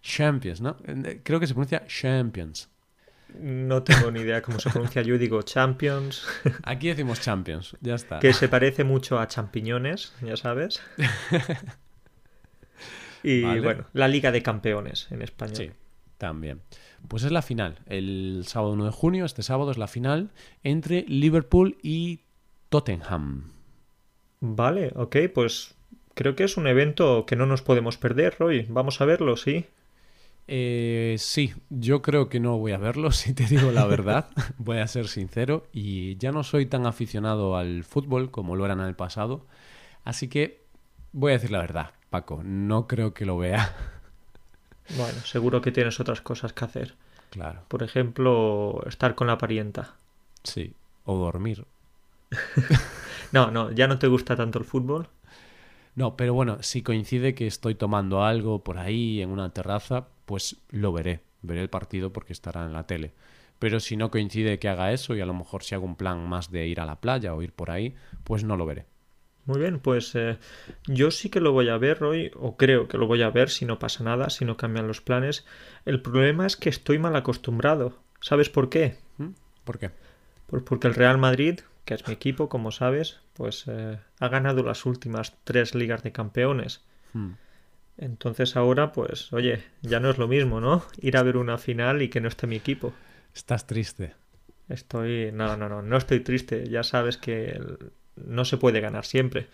Champions, 0.01 0.61
¿no? 0.61 0.77
Eh, 0.85 1.21
Creo 1.23 1.39
que 1.39 1.47
se 1.47 1.53
pronuncia 1.53 1.85
Champions. 1.87 2.69
No 3.39 3.83
tengo 3.83 4.11
ni 4.11 4.21
idea 4.21 4.41
cómo 4.41 4.59
se 4.59 4.69
pronuncia. 4.69 5.01
Yo 5.01 5.17
digo 5.17 5.41
Champions, 5.41 6.25
Aquí 6.63 6.87
decimos 6.87 7.19
Champions, 7.21 7.75
ya 7.81 7.95
está. 7.95 8.19
que 8.19 8.31
se 8.33 8.47
parece 8.47 8.83
mucho 8.85 9.19
a 9.19 9.27
champiñones, 9.27 10.13
ya 10.21 10.37
sabes. 10.37 10.81
Y 13.23 13.41
Vale. 13.41 13.61
bueno, 13.61 13.85
la 13.93 14.07
Liga 14.07 14.31
de 14.31 14.43
Campeones 14.43 15.07
en 15.09 15.21
español. 15.23 15.55
Sí, 15.55 15.71
también. 16.19 16.61
Pues 17.07 17.23
es 17.23 17.31
la 17.31 17.41
final. 17.41 17.79
El 17.87 18.43
sábado 18.45 18.73
1 18.73 18.85
de 18.85 18.91
junio, 18.91 19.25
este 19.25 19.41
sábado 19.41 19.71
es 19.71 19.77
la 19.77 19.87
final 19.87 20.29
entre 20.63 21.05
Liverpool 21.07 21.77
y 21.81 22.21
Tottenham. 22.69 23.51
Vale, 24.41 24.91
ok, 24.95 25.15
pues 25.33 25.74
creo 26.15 26.35
que 26.35 26.43
es 26.43 26.57
un 26.57 26.67
evento 26.67 27.25
que 27.27 27.35
no 27.35 27.45
nos 27.45 27.61
podemos 27.61 27.97
perder, 27.97 28.35
Roy. 28.39 28.65
Vamos 28.69 28.99
a 29.01 29.05
verlo, 29.05 29.37
sí. 29.37 29.65
Eh, 30.47 31.15
sí, 31.17 31.53
yo 31.69 32.01
creo 32.03 32.29
que 32.29 32.39
no 32.39 32.57
voy 32.57 32.71
a 32.73 32.77
verlo, 32.77 33.11
si 33.11 33.33
te 33.33 33.45
digo 33.45 33.71
la 33.71 33.85
verdad. 33.85 34.27
voy 34.57 34.79
a 34.79 34.87
ser 34.87 35.07
sincero. 35.07 35.67
Y 35.73 36.17
ya 36.17 36.31
no 36.31 36.43
soy 36.43 36.65
tan 36.65 36.85
aficionado 36.85 37.57
al 37.57 37.83
fútbol 37.83 38.31
como 38.31 38.55
lo 38.55 38.65
era 38.65 38.73
en 38.73 38.81
el 38.81 38.95
pasado. 38.95 39.45
Así 40.03 40.27
que 40.27 40.61
voy 41.13 41.31
a 41.31 41.35
decir 41.35 41.51
la 41.51 41.59
verdad, 41.59 41.91
Paco. 42.09 42.41
No 42.43 42.87
creo 42.87 43.13
que 43.13 43.25
lo 43.25 43.37
vea. 43.37 43.75
Bueno, 44.97 45.19
seguro 45.21 45.61
que 45.61 45.71
tienes 45.71 45.99
otras 45.99 46.21
cosas 46.21 46.53
que 46.53 46.63
hacer. 46.63 46.93
Claro, 47.31 47.63
Por 47.69 47.81
ejemplo, 47.81 48.83
estar 48.87 49.15
con 49.15 49.25
la 49.25 49.39
parienta. 49.39 49.95
sí. 50.43 50.73
O 51.05 51.17
dormir. 51.17 51.65
No, 53.31 53.49
no, 53.51 53.71
ya 53.71 53.87
no 53.87 53.97
te 53.99 54.07
gusta 54.07 54.35
tanto 54.35 54.59
el 54.59 54.65
fútbol. 54.65 55.07
No, 55.95 56.17
pero 56.17 56.33
bueno, 56.33 56.57
si 56.61 56.81
coincide 56.81 57.35
que 57.35 57.47
estoy 57.47 57.75
tomando 57.75 58.23
algo 58.23 58.63
por 58.63 58.77
ahí 58.77 59.21
en 59.21 59.29
una 59.29 59.53
terraza, 59.53 60.09
pues 60.25 60.57
lo 60.69 60.91
veré. 60.91 61.21
Veré 61.41 61.61
el 61.61 61.69
partido 61.69 62.11
porque 62.11 62.33
estará 62.33 62.65
en 62.65 62.73
la 62.73 62.85
tele. 62.85 63.13
Pero 63.59 63.79
si 63.79 63.95
no 63.95 64.11
coincide 64.11 64.59
que 64.59 64.67
haga 64.67 64.91
eso 64.91 65.15
y 65.15 65.21
a 65.21 65.25
lo 65.25 65.33
mejor 65.33 65.63
si 65.63 65.73
hago 65.73 65.85
un 65.85 65.95
plan 65.95 66.27
más 66.27 66.51
de 66.51 66.67
ir 66.67 66.81
a 66.81 66.85
la 66.85 66.99
playa 66.99 67.33
o 67.33 67.41
ir 67.41 67.53
por 67.53 67.71
ahí, 67.71 67.95
pues 68.23 68.43
no 68.43 68.57
lo 68.57 68.65
veré. 68.65 68.85
Muy 69.45 69.59
bien, 69.59 69.79
pues 69.79 70.13
eh, 70.15 70.39
yo 70.87 71.11
sí 71.11 71.29
que 71.29 71.39
lo 71.39 71.51
voy 71.51 71.69
a 71.69 71.77
ver 71.77 72.03
hoy, 72.03 72.31
o 72.35 72.57
creo 72.57 72.87
que 72.87 72.97
lo 72.97 73.05
voy 73.05 73.21
a 73.21 73.29
ver 73.29 73.49
si 73.49 73.65
no 73.65 73.77
pasa 73.77 74.03
nada, 74.03 74.31
si 74.31 74.43
no 74.43 74.57
cambian 74.57 74.87
los 74.87 75.01
planes. 75.01 75.45
El 75.85 76.01
problema 76.01 76.47
es 76.47 76.57
que 76.57 76.69
estoy 76.69 76.97
mal 76.97 77.15
acostumbrado. 77.15 77.99
¿Sabes 78.21 78.49
por 78.49 78.69
qué? 78.69 78.97
¿Mm? 79.17 79.29
¿Por 79.63 79.77
qué? 79.77 79.91
Pues 80.47 80.63
porque 80.63 80.87
el 80.87 80.95
Real 80.95 81.19
Madrid, 81.19 81.59
que 81.85 81.93
es 81.93 82.07
mi 82.07 82.13
equipo, 82.13 82.49
como 82.49 82.71
sabes, 82.71 83.19
pues 83.33 83.65
eh, 83.67 83.99
ha 84.19 84.27
ganado 84.27 84.63
las 84.63 84.85
últimas 84.85 85.35
tres 85.43 85.75
ligas 85.75 86.03
de 86.03 86.11
campeones. 86.11 86.83
Hmm. 87.13 87.33
Entonces 87.97 88.57
ahora, 88.57 88.91
pues, 88.91 89.31
oye, 89.31 89.63
ya 89.81 89.99
no 89.99 90.09
es 90.09 90.17
lo 90.17 90.27
mismo, 90.27 90.59
¿no? 90.59 90.83
Ir 90.99 91.15
a 91.15 91.23
ver 91.23 91.37
una 91.37 91.57
final 91.57 92.01
y 92.01 92.09
que 92.09 92.19
no 92.19 92.27
esté 92.27 92.47
mi 92.47 92.57
equipo. 92.57 92.93
Estás 93.33 93.67
triste. 93.67 94.13
Estoy... 94.67 95.31
No, 95.31 95.55
no, 95.55 95.69
no, 95.69 95.81
no 95.81 95.97
estoy 95.97 96.19
triste. 96.19 96.67
Ya 96.67 96.83
sabes 96.83 97.17
que 97.17 97.61
no 98.15 98.43
se 98.45 98.57
puede 98.57 98.81
ganar 98.81 99.05
siempre. 99.05 99.47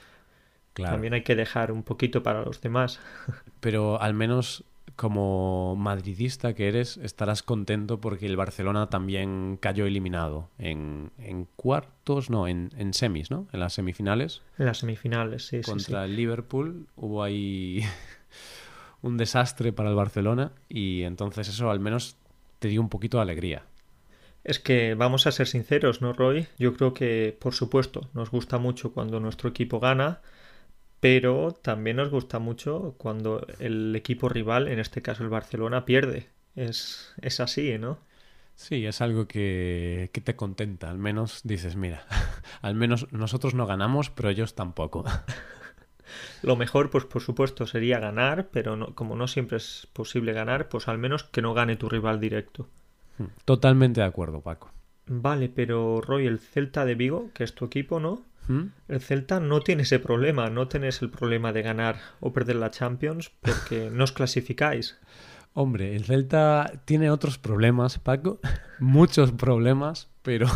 Claro. 0.74 0.94
También 0.94 1.14
hay 1.14 1.24
que 1.24 1.36
dejar 1.36 1.72
un 1.72 1.84
poquito 1.84 2.24
para 2.24 2.44
los 2.44 2.62
demás. 2.62 3.00
Pero 3.60 4.02
al 4.02 4.14
menos 4.14 4.64
como 4.95 5.75
madridista 5.75 6.53
que 6.53 6.67
eres, 6.67 6.98
estarás 6.98 7.43
contento 7.43 8.00
porque 8.00 8.25
el 8.25 8.38
Barcelona 8.38 8.89
también 8.89 9.57
cayó 9.60 9.86
eliminado 9.86 10.50
en, 10.57 11.12
en 11.17 11.48
cuartos, 11.55 12.29
no, 12.29 12.48
en, 12.48 12.71
en, 12.77 12.93
semis, 12.93 13.31
¿no? 13.31 13.48
En 13.51 13.60
las 13.60 13.74
semifinales. 13.74 14.41
En 14.57 14.65
las 14.65 14.79
semifinales, 14.79 15.45
sí. 15.48 15.62
Contra 15.62 16.03
sí, 16.03 16.05
sí. 16.05 16.12
el 16.12 16.15
Liverpool 16.15 16.88
hubo 16.95 17.24
ahí 17.24 17.81
un 19.01 19.17
desastre 19.17 19.74
para 19.74 19.89
el 19.89 19.95
Barcelona 19.95 20.51
y 20.69 21.03
entonces 21.03 21.48
eso 21.48 21.71
al 21.71 21.79
menos 21.79 22.15
te 22.60 22.67
dio 22.67 22.81
un 22.81 22.89
poquito 22.89 23.17
de 23.17 23.24
alegría. 23.24 23.63
Es 24.43 24.60
que 24.60 24.95
vamos 24.95 25.27
a 25.27 25.31
ser 25.31 25.48
sinceros, 25.48 26.01
¿no, 26.01 26.13
Roy? 26.13 26.48
Yo 26.57 26.74
creo 26.74 26.93
que, 26.93 27.38
por 27.39 27.53
supuesto, 27.53 28.10
nos 28.13 28.31
gusta 28.31 28.57
mucho 28.57 28.91
cuando 28.91 29.19
nuestro 29.19 29.50
equipo 29.50 29.79
gana, 29.79 30.21
pero 31.01 31.51
también 31.51 31.98
nos 31.98 32.10
gusta 32.10 32.39
mucho 32.39 32.96
cuando 32.98 33.46
el 33.60 33.93
equipo 33.96 34.29
rival, 34.29 34.67
en 34.67 34.79
este 34.79 35.01
caso 35.01 35.24
el 35.24 35.29
Barcelona, 35.29 35.84
pierde. 35.84 36.29
Es, 36.55 37.13
es 37.22 37.39
así, 37.39 37.77
¿no? 37.79 37.98
Sí, 38.55 38.86
es 38.86 39.01
algo 39.01 39.27
que, 39.27 40.12
que 40.13 40.22
te 40.22 40.36
contenta. 40.36 40.91
Al 40.91 41.00
menos 41.00 41.41
dices, 41.43 41.75
mira, 41.75 42.05
al 42.62 42.75
menos 42.75 43.12
nosotros 43.12 43.55
no 43.55 43.65
ganamos, 43.65 44.12
pero 44.12 44.29
ellos 44.29 44.53
tampoco. 44.53 45.03
Lo 46.43 46.55
mejor, 46.55 46.91
pues 46.91 47.05
por 47.05 47.24
supuesto, 47.24 47.65
sería 47.65 48.00
ganar, 48.00 48.50
pero 48.51 48.75
no, 48.75 48.93
como 48.93 49.15
no 49.15 49.27
siempre 49.27 49.58
es 49.58 49.88
posible 49.93 50.34
ganar, 50.34 50.70
pues 50.70 50.88
al 50.88 51.00
menos 51.00 51.24
que 51.24 51.41
no 51.41 51.55
gane 51.55 51.77
tu 51.77 51.89
rival 51.89 52.20
directo. 52.20 52.67
Totalmente 53.46 54.01
de 54.01 54.08
acuerdo, 54.08 54.41
Paco. 54.41 54.72
Vale, 55.08 55.50
pero 55.50 56.00
Roy, 56.00 56.27
el 56.27 56.39
Celta 56.39 56.86
de 56.86 56.93
Vigo, 56.96 57.31
que 57.34 57.43
es 57.43 57.55
tu 57.55 57.65
equipo, 57.65 58.00
¿no? 58.00 58.22
¿Mm? 58.48 58.67
El 58.88 59.01
Celta 59.01 59.39
no 59.39 59.62
tiene 59.62 59.83
ese 59.83 60.00
problema, 60.00 60.50
no 60.50 60.67
tenés 60.67 61.01
el 61.01 61.10
problema 61.10 61.53
de 61.53 61.62
ganar 61.62 61.98
o 62.19 62.33
perder 62.33 62.57
la 62.57 62.71
Champions 62.71 63.31
porque 63.41 63.89
no 63.93 64.03
os 64.03 64.12
clasificáis. 64.12 64.98
Hombre, 65.53 65.95
el 65.95 66.05
Celta 66.05 66.71
tiene 66.86 67.12
otros 67.12 67.38
problemas, 67.38 68.00
Paco, 68.00 68.39
muchos 68.79 69.31
problemas, 69.31 70.10
pero 70.21 70.48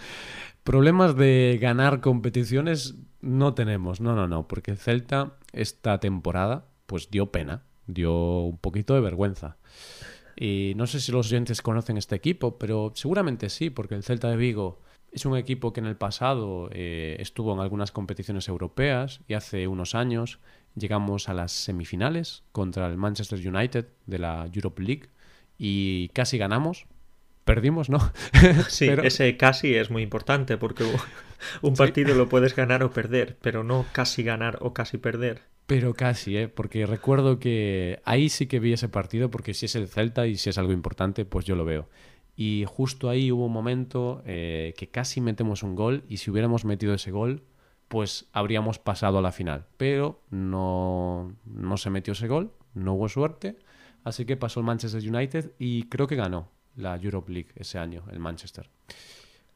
problemas 0.64 1.16
de 1.16 1.58
ganar 1.60 2.00
competiciones 2.00 2.94
no 3.20 3.54
tenemos, 3.54 4.00
no, 4.00 4.14
no, 4.14 4.28
no, 4.28 4.46
porque 4.46 4.70
el 4.70 4.78
Celta 4.78 5.36
esta 5.52 5.98
temporada 5.98 6.66
pues 6.86 7.10
dio 7.10 7.32
pena, 7.32 7.62
dio 7.86 8.40
un 8.40 8.58
poquito 8.58 8.94
de 8.94 9.00
vergüenza. 9.00 9.56
Y 10.36 10.72
no 10.76 10.86
sé 10.86 11.00
si 11.00 11.12
los 11.12 11.28
oyentes 11.28 11.62
conocen 11.62 11.96
este 11.96 12.16
equipo, 12.16 12.58
pero 12.58 12.92
seguramente 12.94 13.48
sí, 13.48 13.70
porque 13.70 13.94
el 13.94 14.02
Celta 14.02 14.28
de 14.28 14.36
Vigo 14.36 14.80
es 15.14 15.24
un 15.24 15.36
equipo 15.36 15.72
que 15.72 15.80
en 15.80 15.86
el 15.86 15.96
pasado 15.96 16.68
eh, 16.72 17.16
estuvo 17.20 17.54
en 17.54 17.60
algunas 17.60 17.92
competiciones 17.92 18.48
europeas 18.48 19.20
y 19.28 19.34
hace 19.34 19.68
unos 19.68 19.94
años 19.94 20.40
llegamos 20.74 21.28
a 21.28 21.34
las 21.34 21.52
semifinales 21.52 22.42
contra 22.50 22.88
el 22.88 22.96
Manchester 22.96 23.38
United 23.38 23.86
de 24.06 24.18
la 24.18 24.48
Europe 24.52 24.82
League 24.82 25.08
y 25.56 26.08
casi 26.08 26.36
ganamos. 26.36 26.86
Perdimos, 27.44 27.90
¿no? 27.90 27.98
Sí, 28.68 28.86
pero... 28.88 29.02
ese 29.04 29.36
casi 29.36 29.74
es 29.74 29.90
muy 29.90 30.02
importante 30.02 30.56
porque 30.56 30.84
un 31.62 31.74
partido 31.74 32.10
¿Sí? 32.10 32.18
lo 32.18 32.28
puedes 32.28 32.56
ganar 32.56 32.82
o 32.82 32.90
perder, 32.90 33.36
pero 33.40 33.62
no 33.62 33.86
casi 33.92 34.24
ganar 34.24 34.58
o 34.62 34.72
casi 34.72 34.98
perder. 34.98 35.42
Pero 35.66 35.94
casi, 35.94 36.36
¿eh? 36.36 36.48
Porque 36.48 36.84
recuerdo 36.86 37.38
que 37.38 38.00
ahí 38.04 38.28
sí 38.28 38.46
que 38.46 38.60
vi 38.60 38.72
ese 38.72 38.88
partido, 38.88 39.30
porque 39.30 39.54
si 39.54 39.66
es 39.66 39.74
el 39.76 39.88
Celta 39.88 40.26
y 40.26 40.36
si 40.36 40.50
es 40.50 40.58
algo 40.58 40.72
importante, 40.72 41.24
pues 41.24 41.46
yo 41.46 41.54
lo 41.54 41.64
veo. 41.64 41.88
Y 42.36 42.64
justo 42.66 43.08
ahí 43.08 43.30
hubo 43.30 43.46
un 43.46 43.52
momento 43.52 44.22
eh, 44.26 44.74
que 44.76 44.88
casi 44.88 45.20
metemos 45.20 45.62
un 45.62 45.74
gol 45.74 46.04
y 46.08 46.16
si 46.16 46.30
hubiéramos 46.30 46.64
metido 46.64 46.94
ese 46.94 47.10
gol, 47.10 47.42
pues 47.88 48.26
habríamos 48.32 48.78
pasado 48.78 49.18
a 49.18 49.22
la 49.22 49.32
final. 49.32 49.66
Pero 49.76 50.20
no, 50.30 51.36
no 51.44 51.76
se 51.76 51.90
metió 51.90 52.12
ese 52.12 52.26
gol, 52.26 52.52
no 52.74 52.94
hubo 52.94 53.08
suerte, 53.08 53.56
así 54.02 54.24
que 54.24 54.36
pasó 54.36 54.60
el 54.60 54.66
Manchester 54.66 55.02
United 55.02 55.52
y 55.58 55.84
creo 55.84 56.06
que 56.06 56.16
ganó 56.16 56.48
la 56.76 56.96
Europe 56.96 57.32
League 57.32 57.50
ese 57.54 57.78
año, 57.78 58.04
el 58.10 58.18
Manchester. 58.18 58.68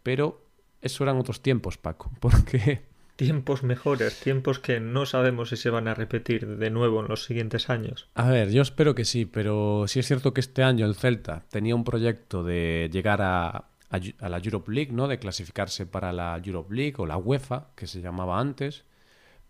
Pero 0.02 0.40
eso 0.80 1.02
eran 1.04 1.18
otros 1.18 1.42
tiempos, 1.42 1.78
Paco, 1.78 2.10
porque 2.20 2.82
tiempos 3.18 3.64
mejores, 3.64 4.20
tiempos 4.20 4.60
que 4.60 4.78
no 4.78 5.04
sabemos 5.04 5.48
si 5.48 5.56
se 5.56 5.70
van 5.70 5.88
a 5.88 5.94
repetir 5.94 6.46
de 6.56 6.70
nuevo 6.70 7.00
en 7.00 7.08
los 7.08 7.24
siguientes 7.24 7.68
años. 7.68 8.08
A 8.14 8.30
ver, 8.30 8.52
yo 8.52 8.62
espero 8.62 8.94
que 8.94 9.04
sí, 9.04 9.26
pero 9.26 9.86
sí 9.88 9.98
es 9.98 10.06
cierto 10.06 10.32
que 10.32 10.40
este 10.40 10.62
año 10.62 10.86
el 10.86 10.94
Celta 10.94 11.42
tenía 11.50 11.74
un 11.74 11.82
proyecto 11.82 12.44
de 12.44 12.88
llegar 12.92 13.20
a, 13.20 13.70
a, 13.90 14.28
la 14.28 14.38
Europe 14.38 14.70
League, 14.70 14.92
¿no? 14.92 15.08
De 15.08 15.18
clasificarse 15.18 15.84
para 15.84 16.12
la 16.12 16.40
Europe 16.44 16.72
League 16.72 16.94
o 16.98 17.06
la 17.06 17.16
UEFA, 17.16 17.70
que 17.74 17.88
se 17.88 18.00
llamaba 18.00 18.38
antes, 18.38 18.84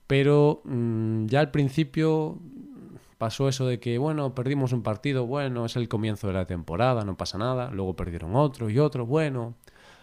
pero 0.06 0.62
mmm, 0.64 1.26
ya 1.26 1.40
al 1.40 1.50
principio 1.50 2.40
pasó 3.18 3.50
eso 3.50 3.66
de 3.66 3.80
que, 3.80 3.98
bueno, 3.98 4.34
perdimos 4.34 4.72
un 4.72 4.82
partido, 4.82 5.26
bueno, 5.26 5.66
es 5.66 5.76
el 5.76 5.90
comienzo 5.90 6.28
de 6.28 6.32
la 6.32 6.46
temporada, 6.46 7.04
no 7.04 7.18
pasa 7.18 7.36
nada, 7.36 7.70
luego 7.70 7.94
perdieron 7.96 8.34
otro 8.34 8.70
y 8.70 8.78
otro, 8.78 9.04
bueno, 9.04 9.56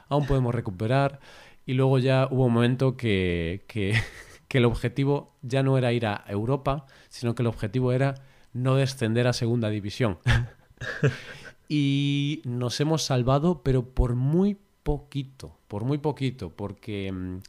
aún 0.08 0.28
podemos 0.28 0.54
recuperar. 0.54 1.20
Y 1.66 1.74
luego 1.74 1.98
ya 2.00 2.28
hubo 2.30 2.46
un 2.46 2.54
momento 2.54 2.96
que, 2.98 3.66
que, 3.68 3.94
que, 4.48 4.58
el 4.60 4.66
objetivo 4.66 5.36
ya 5.42 5.64
no 5.64 5.78
era 5.78 5.94
ir 5.94 6.06
a 6.06 6.24
Europa, 6.28 6.86
sino 7.10 7.36
que 7.36 7.44
el 7.44 7.48
objetivo 7.48 7.92
era 7.92 8.16
no 8.54 8.76
descender 8.76 9.28
a 9.28 9.34
segunda 9.34 9.70
división. 9.70 10.20
y 11.70 12.42
nos 12.46 12.80
hemos 12.80 13.04
salvado, 13.04 13.64
pero 13.64 13.84
por 13.94 14.16
muy 14.16 14.58
poquito, 14.84 15.58
por 15.68 15.84
muy 15.84 15.98
poquito, 15.98 16.52
porque 16.52 17.12
mmm, 17.12 17.40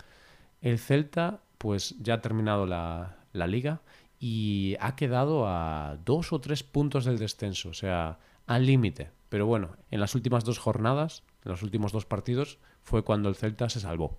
el 0.63 0.79
Celta 0.79 1.43
pues 1.59 1.95
ya 2.01 2.15
ha 2.15 2.21
terminado 2.21 2.67
la, 2.67 3.19
la 3.33 3.47
liga 3.47 3.83
y 4.19 4.77
ha 4.81 4.97
quedado 4.97 5.47
a 5.47 5.99
dos 6.05 6.33
o 6.33 6.41
tres 6.41 6.63
puntos 6.63 7.05
del 7.05 7.19
descenso, 7.19 7.69
o 7.71 7.75
sea, 7.75 8.19
al 8.47 8.67
límite. 8.67 9.11
Pero 9.29 9.47
bueno, 9.47 9.77
en 9.91 10.01
las 10.01 10.15
últimas 10.15 10.45
dos 10.45 10.59
jornadas, 10.59 11.23
en 11.45 11.51
los 11.51 11.63
últimos 11.63 11.93
dos 11.93 12.07
partidos, 12.07 12.59
fue 12.87 13.02
cuando 13.02 13.28
el 13.28 13.35
Celta 13.35 13.69
se 13.69 13.81
salvó. 13.81 14.16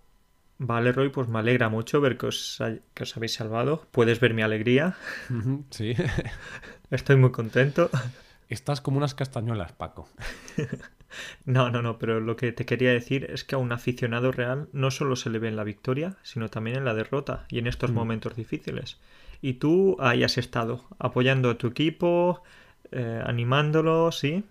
Vale, 0.59 0.91
Roy, 0.91 1.09
pues 1.09 1.27
me 1.29 1.39
alegra 1.39 1.69
mucho 1.69 2.01
ver 2.01 2.17
que 2.17 2.27
os, 2.27 2.61
que 2.93 3.03
os 3.03 3.15
habéis 3.15 3.33
salvado. 3.33 3.87
Puedes 3.91 4.19
ver 4.19 4.33
mi 4.33 4.41
alegría. 4.41 4.95
Sí. 5.69 5.93
Estoy 6.91 7.15
muy 7.15 7.31
contento. 7.31 7.89
Estás 8.49 8.81
como 8.81 8.97
unas 8.97 9.15
castañuelas, 9.15 9.71
Paco. 9.71 10.09
No, 11.45 11.71
no, 11.71 11.81
no, 11.81 11.97
pero 11.97 12.19
lo 12.19 12.35
que 12.35 12.51
te 12.51 12.65
quería 12.65 12.91
decir 12.91 13.31
es 13.31 13.45
que 13.45 13.55
a 13.55 13.57
un 13.57 13.71
aficionado 13.71 14.33
real 14.33 14.67
no 14.73 14.91
solo 14.91 15.15
se 15.15 15.29
le 15.29 15.39
ve 15.39 15.47
en 15.47 15.55
la 15.55 15.63
victoria, 15.63 16.17
sino 16.21 16.49
también 16.49 16.75
en 16.75 16.83
la 16.83 16.93
derrota 16.93 17.45
y 17.49 17.59
en 17.59 17.67
estos 17.67 17.91
mm. 17.91 17.93
momentos 17.93 18.35
difíciles. 18.35 18.99
Y 19.41 19.53
tú 19.53 19.95
ahí 20.01 20.25
has 20.25 20.37
estado, 20.37 20.83
apoyando 20.99 21.49
a 21.49 21.57
tu 21.57 21.67
equipo, 21.67 22.43
eh, 22.91 23.23
animándolo, 23.25 24.11
¿sí? 24.11 24.43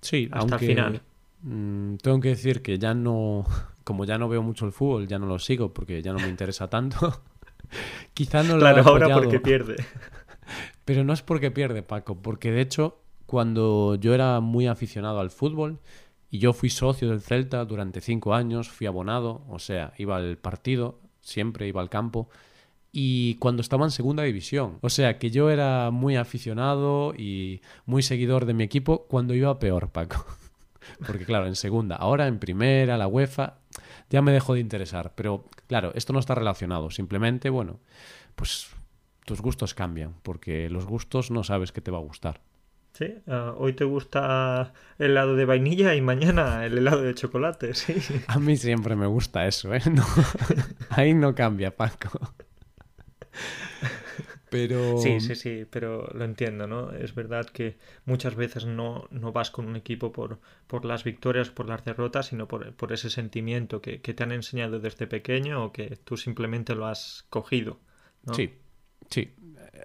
Sí, 0.00 0.30
hasta 0.32 0.54
aunque, 0.54 0.64
el 0.64 0.70
final. 0.70 1.02
Mmm, 1.42 1.96
tengo 1.96 2.20
que 2.20 2.30
decir 2.30 2.62
que 2.62 2.78
ya 2.78 2.94
no, 2.94 3.44
como 3.84 4.04
ya 4.04 4.18
no 4.18 4.28
veo 4.28 4.42
mucho 4.42 4.66
el 4.66 4.72
fútbol, 4.72 5.08
ya 5.08 5.18
no 5.18 5.26
lo 5.26 5.38
sigo 5.38 5.72
porque 5.72 6.02
ya 6.02 6.12
no 6.12 6.18
me 6.18 6.28
interesa 6.28 6.68
tanto. 6.68 7.22
Quizá 8.14 8.42
no 8.42 8.54
lo 8.54 8.60
claro, 8.60 8.82
ahora 8.84 9.14
porque 9.14 9.40
pierde. 9.40 9.76
Pero 10.84 11.04
no 11.04 11.12
es 11.12 11.22
porque 11.22 11.50
pierde, 11.50 11.82
Paco, 11.82 12.20
porque 12.20 12.50
de 12.50 12.60
hecho, 12.62 12.98
cuando 13.26 13.94
yo 13.94 14.12
era 14.12 14.40
muy 14.40 14.66
aficionado 14.66 15.20
al 15.20 15.30
fútbol 15.30 15.78
y 16.30 16.38
yo 16.38 16.52
fui 16.52 16.68
socio 16.68 17.10
del 17.10 17.20
Celta 17.20 17.64
durante 17.64 18.00
cinco 18.00 18.34
años, 18.34 18.68
fui 18.68 18.88
abonado, 18.88 19.42
o 19.48 19.60
sea, 19.60 19.92
iba 19.98 20.16
al 20.16 20.36
partido, 20.36 20.98
siempre 21.20 21.68
iba 21.68 21.80
al 21.80 21.90
campo, 21.90 22.28
y 22.92 23.36
cuando 23.36 23.62
estaba 23.62 23.84
en 23.84 23.92
segunda 23.92 24.24
división. 24.24 24.78
O 24.80 24.90
sea, 24.90 25.18
que 25.18 25.30
yo 25.30 25.50
era 25.50 25.90
muy 25.92 26.16
aficionado 26.16 27.14
y 27.16 27.60
muy 27.86 28.02
seguidor 28.02 28.46
de 28.46 28.54
mi 28.54 28.64
equipo 28.64 29.06
cuando 29.06 29.34
iba 29.34 29.58
peor, 29.60 29.90
Paco. 29.90 30.26
Porque 31.06 31.24
claro, 31.24 31.46
en 31.46 31.56
segunda, 31.56 31.96
ahora 31.96 32.26
en 32.26 32.38
primera, 32.38 32.96
la 32.96 33.06
UEFA, 33.06 33.58
ya 34.08 34.22
me 34.22 34.32
dejó 34.32 34.54
de 34.54 34.60
interesar. 34.60 35.12
Pero 35.14 35.44
claro, 35.66 35.92
esto 35.94 36.12
no 36.12 36.18
está 36.18 36.34
relacionado. 36.34 36.90
Simplemente, 36.90 37.50
bueno, 37.50 37.80
pues 38.34 38.68
tus 39.24 39.40
gustos 39.40 39.74
cambian, 39.74 40.14
porque 40.22 40.68
los 40.70 40.86
gustos 40.86 41.30
no 41.30 41.44
sabes 41.44 41.72
qué 41.72 41.80
te 41.80 41.90
va 41.90 41.98
a 41.98 42.02
gustar. 42.02 42.40
Sí, 42.92 43.14
ah, 43.28 43.54
hoy 43.56 43.72
te 43.72 43.84
gusta 43.84 44.72
el 44.98 45.12
helado 45.12 45.36
de 45.36 45.44
vainilla 45.44 45.94
y 45.94 46.00
mañana 46.00 46.66
el 46.66 46.76
helado 46.78 47.02
de 47.02 47.14
chocolate, 47.14 47.74
sí. 47.74 47.94
A 48.26 48.38
mí 48.38 48.56
siempre 48.56 48.96
me 48.96 49.06
gusta 49.06 49.46
eso, 49.46 49.74
¿eh? 49.74 49.82
ahí 50.90 51.14
no 51.14 51.34
cambia, 51.34 51.74
Paco. 51.76 52.10
Pero... 54.50 54.98
Sí, 54.98 55.20
sí, 55.20 55.36
sí, 55.36 55.64
pero 55.70 56.10
lo 56.12 56.24
entiendo, 56.24 56.66
¿no? 56.66 56.90
Es 56.92 57.14
verdad 57.14 57.46
que 57.46 57.78
muchas 58.04 58.34
veces 58.34 58.66
no, 58.66 59.06
no 59.10 59.32
vas 59.32 59.50
con 59.50 59.66
un 59.66 59.76
equipo 59.76 60.12
por, 60.12 60.40
por 60.66 60.84
las 60.84 61.04
victorias, 61.04 61.50
por 61.50 61.68
las 61.68 61.84
derrotas, 61.84 62.26
sino 62.26 62.48
por, 62.48 62.74
por 62.74 62.92
ese 62.92 63.10
sentimiento 63.10 63.80
que, 63.80 64.00
que, 64.00 64.12
te 64.12 64.24
han 64.24 64.32
enseñado 64.32 64.80
desde 64.80 65.06
pequeño 65.06 65.64
o 65.64 65.72
que 65.72 65.96
tú 66.04 66.16
simplemente 66.16 66.74
lo 66.74 66.86
has 66.86 67.24
cogido. 67.30 67.78
¿no? 68.24 68.34
Sí, 68.34 68.52
sí, 69.08 69.32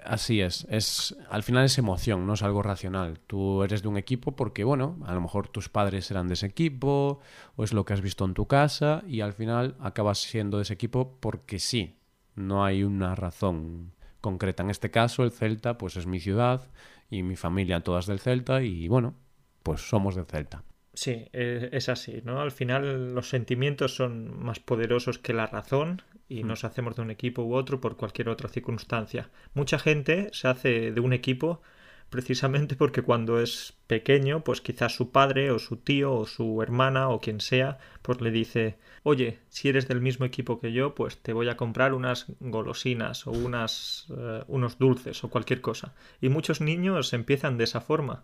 así 0.03 0.41
es. 0.41 0.65
es. 0.69 1.15
Al 1.29 1.43
final 1.43 1.65
es 1.65 1.77
emoción, 1.77 2.25
no 2.25 2.33
es 2.33 2.43
algo 2.43 2.63
racional. 2.63 3.19
Tú 3.27 3.63
eres 3.63 3.81
de 3.81 3.87
un 3.87 3.97
equipo 3.97 4.35
porque, 4.35 4.63
bueno, 4.63 4.97
a 5.05 5.13
lo 5.13 5.21
mejor 5.21 5.47
tus 5.47 5.69
padres 5.69 6.09
eran 6.11 6.27
de 6.27 6.33
ese 6.33 6.47
equipo 6.47 7.19
o 7.55 7.63
es 7.63 7.73
lo 7.73 7.85
que 7.85 7.93
has 7.93 8.01
visto 8.01 8.25
en 8.25 8.33
tu 8.33 8.47
casa 8.47 9.03
y 9.07 9.21
al 9.21 9.33
final 9.33 9.75
acabas 9.79 10.19
siendo 10.19 10.57
de 10.57 10.63
ese 10.63 10.73
equipo 10.73 11.17
porque 11.19 11.59
sí. 11.59 11.97
No 12.35 12.65
hay 12.65 12.83
una 12.83 13.15
razón 13.15 13.93
concreta. 14.25 14.63
En 14.63 14.71
este 14.71 14.89
caso, 14.89 15.23
el 15.23 15.31
Celta, 15.31 15.77
pues 15.77 15.97
es 15.97 16.07
mi 16.07 16.19
ciudad 16.19 16.67
y 17.11 17.21
mi 17.21 17.35
familia 17.35 17.81
todas 17.81 18.07
del 18.07 18.19
Celta 18.19 18.63
y 18.63 18.87
bueno, 18.87 19.13
pues 19.61 19.87
somos 19.87 20.15
del 20.15 20.25
Celta. 20.25 20.63
Sí, 20.95 21.27
es 21.31 21.89
así, 21.89 22.21
¿no? 22.23 22.41
Al 22.41 22.51
final 22.51 23.13
los 23.13 23.29
sentimientos 23.29 23.95
son 23.95 24.43
más 24.43 24.59
poderosos 24.59 25.19
que 25.19 25.33
la 25.33 25.45
razón 25.45 26.01
y 26.27 26.43
nos 26.43 26.63
hacemos 26.63 26.95
de 26.95 27.03
un 27.03 27.11
equipo 27.11 27.43
u 27.43 27.53
otro 27.53 27.79
por 27.81 27.97
cualquier 27.97 28.29
otra 28.29 28.49
circunstancia. 28.49 29.29
Mucha 29.53 29.77
gente 29.77 30.29
se 30.31 30.47
hace 30.47 30.91
de 30.91 31.01
un 31.01 31.13
equipo 31.13 31.61
precisamente 32.09 32.75
porque 32.75 33.01
cuando 33.01 33.39
es 33.39 33.73
pequeño, 33.87 34.43
pues 34.43 34.61
quizás 34.61 34.95
su 34.95 35.11
padre 35.11 35.51
o 35.51 35.59
su 35.59 35.77
tío 35.77 36.13
o 36.13 36.25
su 36.25 36.61
hermana 36.61 37.09
o 37.09 37.19
quien 37.19 37.41
sea, 37.41 37.77
pues 38.01 38.21
le 38.21 38.31
dice, 38.31 38.77
oye, 39.03 39.39
si 39.49 39.69
eres 39.69 39.87
del 39.87 40.01
mismo 40.01 40.25
equipo 40.25 40.59
que 40.59 40.71
yo, 40.71 40.95
pues 40.95 41.17
te 41.17 41.33
voy 41.33 41.49
a 41.49 41.57
comprar 41.57 41.93
unas 41.93 42.27
golosinas 42.39 43.27
o 43.27 43.31
unas, 43.31 44.09
uh, 44.09 44.43
unos 44.47 44.77
dulces 44.77 45.23
o 45.23 45.29
cualquier 45.29 45.61
cosa. 45.61 45.93
Y 46.21 46.29
muchos 46.29 46.61
niños 46.61 47.13
empiezan 47.13 47.57
de 47.57 47.65
esa 47.65 47.81
forma. 47.81 48.23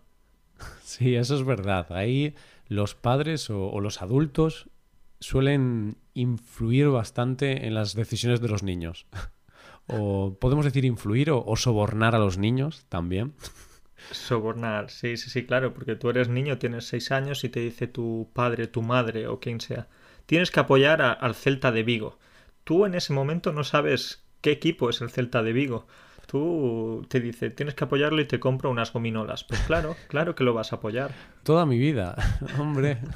Sí, 0.82 1.14
eso 1.14 1.34
es 1.34 1.44
verdad. 1.44 1.92
Ahí 1.92 2.34
los 2.68 2.94
padres 2.94 3.50
o, 3.50 3.80
los 3.80 4.00
adultos 4.02 4.68
suelen 5.20 5.98
influir 6.14 6.88
bastante 6.88 7.66
en 7.66 7.74
las 7.74 7.94
decisiones 7.94 8.40
de 8.40 8.48
los 8.48 8.62
niños. 8.62 9.06
o 9.86 10.36
podemos 10.40 10.64
decir 10.64 10.84
influir 10.84 11.30
o 11.30 11.56
sobornar 11.56 12.14
a 12.14 12.18
los 12.18 12.38
niños 12.38 12.86
también. 12.88 13.34
Sobornar, 14.10 14.90
sí, 14.90 15.16
sí, 15.16 15.30
sí, 15.30 15.46
claro, 15.46 15.72
porque 15.72 15.96
tú 15.96 16.10
eres 16.10 16.28
niño, 16.28 16.58
tienes 16.58 16.86
seis 16.86 17.12
años 17.12 17.44
y 17.44 17.48
te 17.48 17.60
dice 17.60 17.86
tu 17.86 18.28
padre, 18.32 18.66
tu 18.66 18.82
madre 18.82 19.26
o 19.26 19.40
quien 19.40 19.60
sea, 19.60 19.88
tienes 20.26 20.50
que 20.50 20.60
apoyar 20.60 21.00
al 21.02 21.34
Celta 21.34 21.72
de 21.72 21.82
Vigo. 21.82 22.18
Tú 22.64 22.86
en 22.86 22.94
ese 22.94 23.12
momento 23.12 23.52
no 23.52 23.64
sabes 23.64 24.24
qué 24.40 24.52
equipo 24.52 24.90
es 24.90 25.00
el 25.00 25.10
Celta 25.10 25.42
de 25.42 25.52
Vigo. 25.52 25.86
Tú 26.26 27.04
te 27.08 27.20
dice, 27.20 27.50
tienes 27.50 27.74
que 27.74 27.84
apoyarlo 27.84 28.20
y 28.20 28.26
te 28.26 28.40
compro 28.40 28.70
unas 28.70 28.92
gominolas. 28.92 29.44
Pues 29.44 29.60
claro, 29.60 29.96
claro 30.08 30.34
que 30.34 30.44
lo 30.44 30.54
vas 30.54 30.72
a 30.72 30.76
apoyar. 30.76 31.12
Toda 31.42 31.66
mi 31.66 31.78
vida, 31.78 32.16
hombre. 32.58 32.98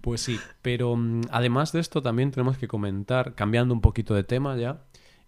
Pues 0.00 0.20
sí, 0.20 0.40
pero 0.62 0.96
mm, 0.96 1.22
además 1.30 1.70
de 1.70 1.78
esto 1.78 2.02
también 2.02 2.32
tenemos 2.32 2.58
que 2.58 2.66
comentar, 2.66 3.36
cambiando 3.36 3.72
un 3.72 3.80
poquito 3.80 4.14
de 4.14 4.24
tema 4.24 4.56
ya, 4.56 4.82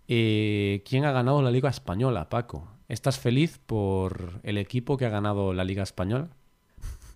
eh, 0.09 0.83
¿quién 0.85 1.05
ha 1.05 1.13
ganado 1.13 1.43
la 1.43 1.53
Liga 1.53 1.71
Española, 1.71 2.29
Paco? 2.29 2.74
¿Estás 2.89 3.19
feliz 3.19 3.59
por 3.65 4.41
el 4.43 4.59
equipo 4.59 4.97
que 4.97 5.07
ha 5.07 5.11
ganado 5.11 5.55
la 5.55 5.65
Liga 5.65 5.83
Española? 5.83 6.29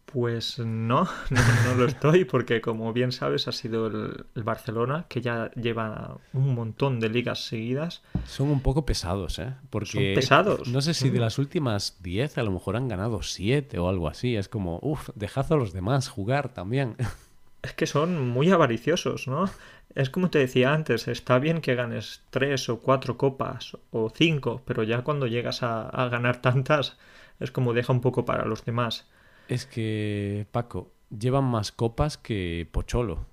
Pues 0.06 0.58
no, 0.58 1.04
no, 1.30 1.40
no, 1.66 1.74
lo 1.74 1.84
estoy, 1.84 2.24
porque 2.24 2.62
como 2.62 2.94
bien 2.94 3.12
sabes 3.12 3.46
ha 3.46 3.52
sido 3.52 3.88
el, 3.88 4.24
el, 4.34 4.42
Barcelona, 4.42 5.04
que 5.06 5.20
ya 5.20 5.50
lleva 5.50 6.16
un 6.32 6.54
montón 6.54 6.98
de 6.98 7.10
ligas 7.10 7.44
seguidas. 7.44 8.02
Son 8.24 8.48
un 8.48 8.62
poco 8.62 8.86
pesados, 8.86 9.38
¿eh? 9.38 9.52
Porque 9.68 9.90
Son 9.90 10.02
pesados. 10.14 10.68
No 10.68 10.80
sé 10.80 10.94
si 10.94 11.10
de 11.10 11.20
las 11.20 11.38
últimas 11.38 11.98
10 12.02 12.38
a 12.38 12.42
lo 12.42 12.52
mejor 12.52 12.76
han 12.76 12.88
ganado 12.88 13.22
7 13.22 13.78
o 13.78 13.88
algo 13.88 14.08
así. 14.08 14.36
Es 14.36 14.48
como, 14.48 14.78
uff, 14.80 15.10
dejad 15.14 15.52
a 15.52 15.56
los 15.56 15.74
demás 15.74 16.08
jugar 16.08 16.54
también. 16.54 16.96
Es 17.68 17.74
que 17.74 17.86
son 17.86 18.26
muy 18.26 18.50
avariciosos, 18.50 19.28
¿no? 19.28 19.50
Es 19.94 20.08
como 20.08 20.30
te 20.30 20.38
decía 20.38 20.72
antes, 20.72 21.06
está 21.06 21.38
bien 21.38 21.60
que 21.60 21.74
ganes 21.74 22.22
tres 22.30 22.70
o 22.70 22.80
cuatro 22.80 23.18
copas 23.18 23.76
o 23.90 24.08
cinco, 24.08 24.62
pero 24.64 24.84
ya 24.84 25.02
cuando 25.02 25.26
llegas 25.26 25.62
a, 25.62 25.86
a 25.86 26.08
ganar 26.08 26.40
tantas 26.40 26.96
es 27.40 27.50
como 27.50 27.74
deja 27.74 27.92
un 27.92 28.00
poco 28.00 28.24
para 28.24 28.46
los 28.46 28.64
demás. 28.64 29.06
Es 29.48 29.66
que, 29.66 30.46
Paco, 30.50 30.92
llevan 31.10 31.44
más 31.44 31.70
copas 31.70 32.16
que 32.16 32.66
Pocholo. 32.72 33.26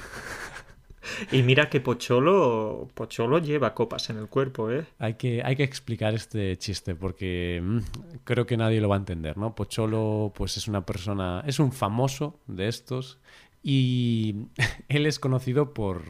y 1.33 1.43
mira 1.43 1.69
que 1.69 1.81
Pocholo, 1.81 2.88
Pocholo 2.95 3.38
lleva 3.38 3.75
copas 3.75 4.11
en 4.11 4.19
el 4.19 4.29
cuerpo, 4.29 4.71
¿eh? 4.71 4.87
Hay 4.99 5.14
que, 5.14 5.43
hay 5.45 5.57
que 5.57 5.64
explicar 5.64 6.14
este 6.14 6.57
chiste 6.57 6.95
porque 6.95 7.61
mmm, 7.62 7.79
creo 8.25 8.47
que 8.47 8.57
nadie 8.57 8.81
lo 8.81 8.88
va 8.88 8.97
a 8.97 8.99
entender, 8.99 9.37
¿no? 9.37 9.55
Pocholo, 9.55 10.33
pues 10.35 10.57
es 10.57 10.69
una 10.69 10.85
persona, 10.85 11.43
es 11.47 11.59
un 11.59 11.73
famoso 11.73 12.40
de 12.47 12.69
estos 12.69 13.19
y 13.62 14.47
él 14.88 15.07
es 15.07 15.19
conocido 15.19 15.75
por, 15.75 16.03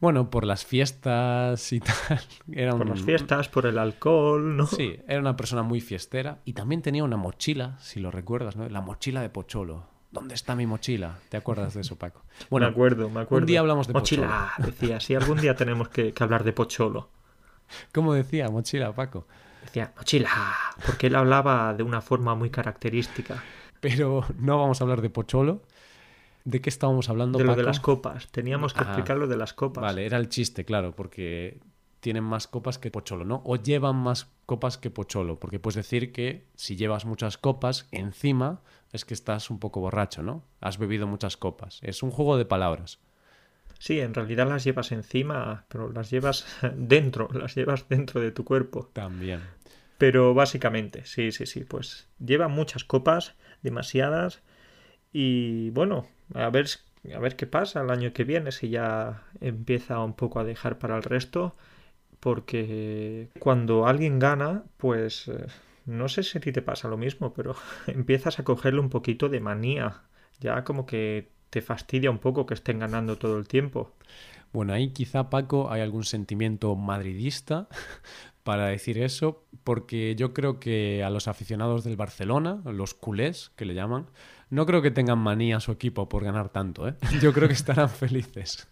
bueno, 0.00 0.30
por 0.30 0.44
las 0.44 0.64
fiestas 0.64 1.72
y 1.72 1.80
tal. 2.08 2.20
Era 2.52 2.72
un... 2.72 2.78
Por 2.78 2.88
las 2.88 3.02
fiestas, 3.02 3.48
por 3.48 3.66
el 3.66 3.78
alcohol, 3.78 4.56
¿no? 4.56 4.66
Sí, 4.66 4.96
era 5.06 5.20
una 5.20 5.36
persona 5.36 5.62
muy 5.62 5.80
fiestera 5.80 6.40
y 6.44 6.52
también 6.52 6.82
tenía 6.82 7.04
una 7.04 7.16
mochila, 7.16 7.76
si 7.80 8.00
lo 8.00 8.10
recuerdas, 8.10 8.56
¿no? 8.56 8.68
La 8.68 8.80
mochila 8.80 9.20
de 9.20 9.30
Pocholo. 9.30 9.97
¿Dónde 10.10 10.34
está 10.34 10.54
mi 10.54 10.66
mochila? 10.66 11.18
¿Te 11.28 11.36
acuerdas 11.36 11.74
de 11.74 11.82
eso, 11.82 11.96
Paco? 11.96 12.22
Bueno, 12.50 12.66
me 12.66 12.72
acuerdo, 12.72 13.08
me 13.10 13.20
acuerdo. 13.20 13.42
Un 13.42 13.46
día 13.46 13.60
hablamos 13.60 13.86
de 13.86 13.92
mochila, 13.92 14.52
Pocholo. 14.56 14.66
decía, 14.72 15.00
sí, 15.00 15.14
algún 15.14 15.38
día 15.40 15.54
tenemos 15.54 15.88
que, 15.88 16.12
que 16.12 16.22
hablar 16.24 16.44
de 16.44 16.52
Pocholo. 16.52 17.10
¿Cómo 17.92 18.14
decía 18.14 18.48
mochila, 18.48 18.94
Paco? 18.94 19.26
Decía, 19.62 19.92
mochila, 19.96 20.30
porque 20.86 21.08
él 21.08 21.16
hablaba 21.16 21.74
de 21.74 21.82
una 21.82 22.00
forma 22.00 22.34
muy 22.34 22.48
característica. 22.50 23.42
Pero 23.80 24.24
no 24.38 24.58
vamos 24.58 24.80
a 24.80 24.84
hablar 24.84 25.02
de 25.02 25.10
Pocholo. 25.10 25.62
¿De 26.44 26.60
qué 26.62 26.70
estábamos 26.70 27.10
hablando? 27.10 27.38
De 27.38 27.44
lo 27.44 27.50
Paco? 27.50 27.60
de 27.60 27.66
las 27.66 27.80
copas. 27.80 28.28
Teníamos 28.28 28.72
que 28.72 28.80
Ah, 28.80 28.84
explicar 28.84 29.18
lo 29.18 29.26
de 29.26 29.36
las 29.36 29.52
copas. 29.52 29.82
Vale, 29.82 30.06
era 30.06 30.16
el 30.16 30.30
chiste, 30.30 30.64
claro, 30.64 30.92
porque 30.96 31.60
tienen 32.00 32.24
más 32.24 32.46
copas 32.46 32.78
que 32.78 32.90
Pocholo, 32.90 33.24
¿no? 33.26 33.42
O 33.44 33.56
llevan 33.56 33.96
más 33.96 34.30
copas 34.46 34.78
que 34.78 34.88
Pocholo, 34.90 35.38
porque 35.38 35.58
puedes 35.58 35.74
decir 35.76 36.12
que 36.12 36.46
si 36.54 36.76
llevas 36.76 37.04
muchas 37.04 37.36
copas 37.36 37.86
encima 37.90 38.62
es 38.92 39.04
que 39.04 39.14
estás 39.14 39.50
un 39.50 39.58
poco 39.58 39.80
borracho, 39.80 40.22
¿no? 40.22 40.44
Has 40.60 40.78
bebido 40.78 41.06
muchas 41.06 41.36
copas. 41.36 41.80
Es 41.82 42.02
un 42.02 42.10
juego 42.10 42.36
de 42.36 42.44
palabras. 42.44 43.00
Sí, 43.78 44.00
en 44.00 44.14
realidad 44.14 44.48
las 44.48 44.64
llevas 44.64 44.92
encima, 44.92 45.64
pero 45.68 45.92
las 45.92 46.10
llevas 46.10 46.46
dentro, 46.76 47.28
las 47.32 47.54
llevas 47.54 47.88
dentro 47.88 48.20
de 48.20 48.32
tu 48.32 48.44
cuerpo. 48.44 48.90
También. 48.92 49.40
Pero 49.98 50.34
básicamente, 50.34 51.04
sí, 51.04 51.32
sí, 51.32 51.46
sí, 51.46 51.64
pues 51.64 52.08
lleva 52.18 52.48
muchas 52.48 52.84
copas, 52.84 53.34
demasiadas, 53.62 54.42
y 55.12 55.70
bueno, 55.70 56.06
a 56.34 56.50
ver, 56.50 56.66
a 57.14 57.18
ver 57.18 57.34
qué 57.36 57.46
pasa 57.46 57.80
el 57.80 57.90
año 57.90 58.12
que 58.12 58.24
viene, 58.24 58.52
si 58.52 58.68
ya 58.68 59.24
empieza 59.40 59.98
un 59.98 60.14
poco 60.14 60.38
a 60.38 60.44
dejar 60.44 60.78
para 60.78 60.96
el 60.96 61.02
resto, 61.02 61.56
porque 62.20 63.28
cuando 63.40 63.86
alguien 63.86 64.18
gana, 64.18 64.64
pues 64.76 65.28
eh, 65.28 65.46
no 65.88 66.08
sé 66.08 66.22
si 66.22 66.38
a 66.38 66.40
ti 66.40 66.52
te 66.52 66.62
pasa 66.62 66.86
lo 66.86 66.96
mismo, 66.96 67.32
pero 67.32 67.56
empiezas 67.86 68.38
a 68.38 68.44
cogerle 68.44 68.80
un 68.80 68.90
poquito 68.90 69.28
de 69.28 69.40
manía, 69.40 70.02
ya 70.38 70.62
como 70.62 70.86
que 70.86 71.30
te 71.50 71.62
fastidia 71.62 72.10
un 72.10 72.18
poco 72.18 72.46
que 72.46 72.54
estén 72.54 72.78
ganando 72.78 73.16
todo 73.16 73.38
el 73.38 73.48
tiempo. 73.48 73.94
Bueno, 74.52 74.72
ahí 74.72 74.90
quizá, 74.90 75.30
Paco, 75.30 75.70
hay 75.70 75.80
algún 75.80 76.04
sentimiento 76.04 76.74
madridista 76.76 77.68
para 78.42 78.66
decir 78.66 78.98
eso, 78.98 79.44
porque 79.64 80.14
yo 80.16 80.32
creo 80.32 80.60
que 80.60 81.02
a 81.02 81.10
los 81.10 81.26
aficionados 81.28 81.84
del 81.84 81.96
Barcelona, 81.96 82.60
los 82.64 82.94
culés, 82.94 83.50
que 83.56 83.64
le 83.64 83.74
llaman, 83.74 84.06
no 84.50 84.66
creo 84.66 84.82
que 84.82 84.90
tengan 84.90 85.18
manía 85.18 85.58
a 85.58 85.60
su 85.60 85.72
equipo 85.72 86.08
por 86.08 86.24
ganar 86.24 86.50
tanto, 86.50 86.88
¿eh? 86.88 86.94
Yo 87.22 87.32
creo 87.32 87.48
que 87.48 87.54
estarán 87.54 87.90
felices. 87.90 88.68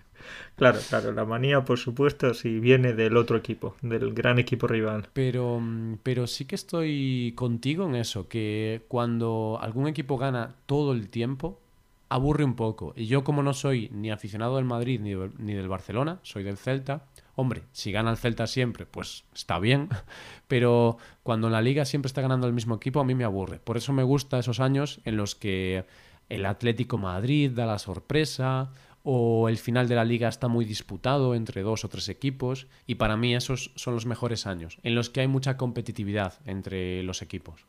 Claro, 0.56 0.78
claro, 0.88 1.12
la 1.12 1.24
manía, 1.24 1.64
por 1.64 1.78
supuesto, 1.78 2.34
si 2.34 2.58
viene 2.60 2.92
del 2.92 3.16
otro 3.16 3.36
equipo, 3.36 3.76
del 3.82 4.14
gran 4.14 4.38
equipo 4.38 4.66
rival. 4.66 5.08
Pero, 5.12 5.60
pero 6.02 6.26
sí 6.26 6.44
que 6.44 6.54
estoy 6.54 7.32
contigo 7.36 7.86
en 7.86 7.94
eso, 7.94 8.28
que 8.28 8.82
cuando 8.88 9.58
algún 9.60 9.88
equipo 9.88 10.18
gana 10.18 10.54
todo 10.66 10.92
el 10.92 11.08
tiempo, 11.08 11.60
aburre 12.08 12.44
un 12.44 12.54
poco. 12.54 12.92
Y 12.96 13.06
yo 13.06 13.24
como 13.24 13.42
no 13.42 13.52
soy 13.52 13.90
ni 13.92 14.10
aficionado 14.10 14.56
del 14.56 14.64
Madrid 14.64 15.00
ni, 15.00 15.14
ni 15.38 15.54
del 15.54 15.68
Barcelona, 15.68 16.20
soy 16.22 16.42
del 16.42 16.56
Celta, 16.56 17.04
hombre, 17.34 17.64
si 17.72 17.92
gana 17.92 18.10
el 18.10 18.16
Celta 18.16 18.46
siempre, 18.46 18.86
pues 18.86 19.24
está 19.34 19.58
bien, 19.58 19.88
pero 20.48 20.98
cuando 21.22 21.48
en 21.48 21.52
la 21.52 21.62
liga 21.62 21.84
siempre 21.84 22.06
está 22.06 22.22
ganando 22.22 22.46
el 22.46 22.52
mismo 22.52 22.76
equipo, 22.76 23.00
a 23.00 23.04
mí 23.04 23.14
me 23.14 23.24
aburre. 23.24 23.58
Por 23.58 23.76
eso 23.76 23.92
me 23.92 24.02
gusta 24.02 24.38
esos 24.38 24.60
años 24.60 25.00
en 25.04 25.16
los 25.16 25.34
que 25.34 25.84
el 26.28 26.46
Atlético 26.46 26.98
Madrid 26.98 27.50
da 27.52 27.66
la 27.66 27.78
sorpresa, 27.78 28.70
o 29.08 29.48
el 29.48 29.56
final 29.56 29.86
de 29.86 29.94
la 29.94 30.04
liga 30.04 30.28
está 30.28 30.48
muy 30.48 30.64
disputado 30.64 31.36
entre 31.36 31.62
dos 31.62 31.84
o 31.84 31.88
tres 31.88 32.08
equipos 32.08 32.66
y 32.88 32.96
para 32.96 33.16
mí 33.16 33.36
esos 33.36 33.70
son 33.76 33.94
los 33.94 34.04
mejores 34.04 34.48
años, 34.48 34.80
en 34.82 34.96
los 34.96 35.10
que 35.10 35.20
hay 35.20 35.28
mucha 35.28 35.56
competitividad 35.56 36.34
entre 36.44 37.04
los 37.04 37.22
equipos. 37.22 37.66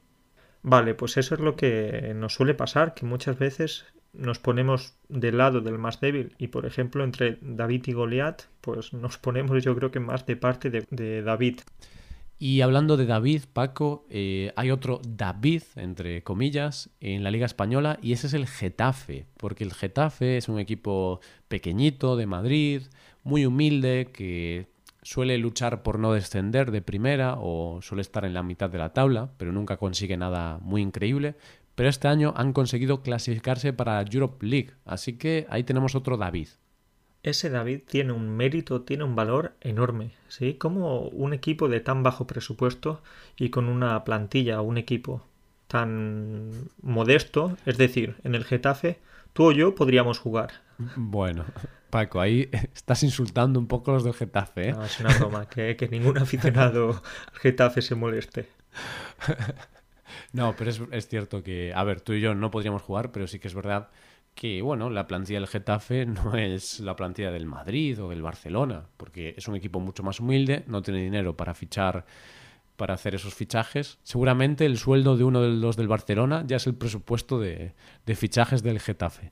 Vale, 0.63 0.95
pues 0.95 1.15
eso 1.15 1.35
es 1.35 1.39
lo 1.39 1.55
que 1.55 2.13
nos 2.15 2.33
suele 2.33 2.55
pasar, 2.55 2.95
que 2.95 3.05
muchas 3.05 3.37
veces 3.37 3.85
nos 4.13 4.39
ponemos 4.39 4.95
del 5.09 5.37
lado 5.37 5.61
del 5.61 5.77
más 5.77 6.01
débil 6.01 6.33
y 6.39 6.47
por 6.47 6.65
ejemplo 6.65 7.03
entre 7.03 7.37
David 7.41 7.83
y 7.85 7.93
Goliat, 7.93 8.41
pues 8.59 8.93
nos 8.93 9.19
ponemos 9.19 9.63
yo 9.63 9.75
creo 9.75 9.91
que 9.91 9.99
más 9.99 10.25
de 10.25 10.37
parte 10.37 10.71
de, 10.71 11.21
David. 11.21 11.59
Y 12.39 12.61
hablando 12.61 12.97
de 12.97 13.07
David, 13.07 13.45
Paco, 13.51 14.05
eh, 14.11 14.53
hay 14.55 14.69
otro 14.69 15.01
David, 15.07 15.63
entre 15.75 16.21
comillas, 16.23 16.91
en 16.99 17.23
la 17.23 17.31
Liga 17.31 17.47
Española 17.47 17.97
y 17.99 18.11
ese 18.13 18.27
es 18.27 18.33
el 18.35 18.45
Getafe, 18.45 19.25
porque 19.37 19.63
el 19.63 19.73
Getafe 19.73 20.37
es 20.37 20.47
un 20.47 20.59
equipo 20.59 21.19
pequeñito 21.47 22.15
de 22.15 22.27
Madrid, 22.27 22.83
muy 23.23 23.47
humilde, 23.47 24.11
que 24.13 24.67
suele 25.01 25.39
luchar 25.39 25.81
por 25.81 25.97
no 25.97 26.13
descender 26.13 26.69
de 26.69 26.83
primera 26.83 27.37
o 27.39 27.81
suele 27.81 28.01
estar 28.01 28.23
en 28.23 28.35
la 28.35 28.43
mitad 28.43 28.69
de 28.69 28.77
la 28.77 28.93
tabla, 28.93 29.31
pero 29.37 29.51
nunca 29.51 29.77
consigue 29.77 30.15
nada 30.15 30.59
muy 30.61 30.83
increíble. 30.83 31.33
Pero 31.73 31.89
este 31.89 32.07
año 32.07 32.35
han 32.37 32.53
conseguido 32.53 33.01
clasificarse 33.01 33.73
para 33.73 33.99
Europe 34.03 34.45
League, 34.45 34.73
así 34.85 35.13
que 35.17 35.47
ahí 35.49 35.63
tenemos 35.63 35.95
otro 35.95 36.17
David 36.17 36.49
ese 37.29 37.49
David 37.49 37.81
tiene 37.87 38.11
un 38.11 38.29
mérito, 38.29 38.81
tiene 38.81 39.03
un 39.03 39.15
valor 39.15 39.53
enorme, 39.61 40.11
¿sí? 40.27 40.55
Como 40.55 41.01
un 41.01 41.33
equipo 41.33 41.67
de 41.67 41.79
tan 41.79 42.03
bajo 42.03 42.27
presupuesto 42.27 43.01
y 43.37 43.49
con 43.49 43.67
una 43.67 44.03
plantilla, 44.03 44.61
un 44.61 44.77
equipo 44.77 45.23
tan 45.67 46.69
modesto, 46.81 47.57
es 47.65 47.77
decir, 47.77 48.15
en 48.23 48.35
el 48.35 48.45
Getafe, 48.45 48.99
tú 49.33 49.45
o 49.45 49.51
yo 49.51 49.75
podríamos 49.75 50.19
jugar. 50.19 50.51
Bueno, 50.95 51.45
Paco, 51.89 52.19
ahí 52.19 52.49
estás 52.75 53.03
insultando 53.03 53.59
un 53.59 53.67
poco 53.67 53.91
a 53.91 53.95
los 53.95 54.03
del 54.03 54.13
Getafe, 54.13 54.69
¿eh? 54.69 54.73
No, 54.73 54.85
es 54.85 54.99
una 54.99 55.17
broma, 55.17 55.49
que, 55.49 55.75
que 55.75 55.87
ningún 55.87 56.17
aficionado 56.19 56.89
al 56.89 57.39
Getafe 57.39 57.81
se 57.81 57.95
moleste. 57.95 58.49
No, 60.33 60.55
pero 60.57 60.69
es, 60.69 60.81
es 60.91 61.07
cierto 61.07 61.43
que, 61.43 61.73
a 61.73 61.83
ver, 61.83 62.01
tú 62.01 62.13
y 62.13 62.21
yo 62.21 62.35
no 62.35 62.51
podríamos 62.51 62.81
jugar, 62.81 63.11
pero 63.11 63.27
sí 63.27 63.39
que 63.39 63.47
es 63.47 63.53
verdad 63.53 63.89
que 64.37 64.61
bueno, 64.61 64.91
la 64.91 65.07
plantilla 65.07 65.39
del 65.39 65.47
Getafe 65.47 66.05
no 66.05 66.35
es 66.35 66.79
la 66.79 66.95
plantilla 66.95 67.31
del 67.31 67.47
Madrid 67.47 68.01
o 68.01 68.09
del 68.09 68.21
Barcelona, 68.21 68.85
porque 68.95 69.33
es 69.35 69.47
un 69.47 69.55
equipo 69.55 69.79
mucho 69.79 70.03
más 70.03 70.19
humilde, 70.19 70.63
no 70.67 70.81
tiene 70.81 71.01
dinero 71.01 71.35
para 71.35 71.53
fichar 71.53 72.05
para 72.77 72.93
hacer 72.93 73.15
esos 73.15 73.33
fichajes. 73.33 73.97
Seguramente 74.03 74.67
el 74.67 74.77
sueldo 74.77 75.17
de 75.17 75.23
uno 75.23 75.41
de 75.41 75.49
los 75.49 75.75
del 75.75 75.87
Barcelona 75.87 76.43
ya 76.45 76.57
es 76.57 76.67
el 76.67 76.75
presupuesto 76.75 77.39
de, 77.39 77.73
de 78.05 78.15
fichajes 78.15 78.61
del 78.61 78.79
Getafe. 78.79 79.31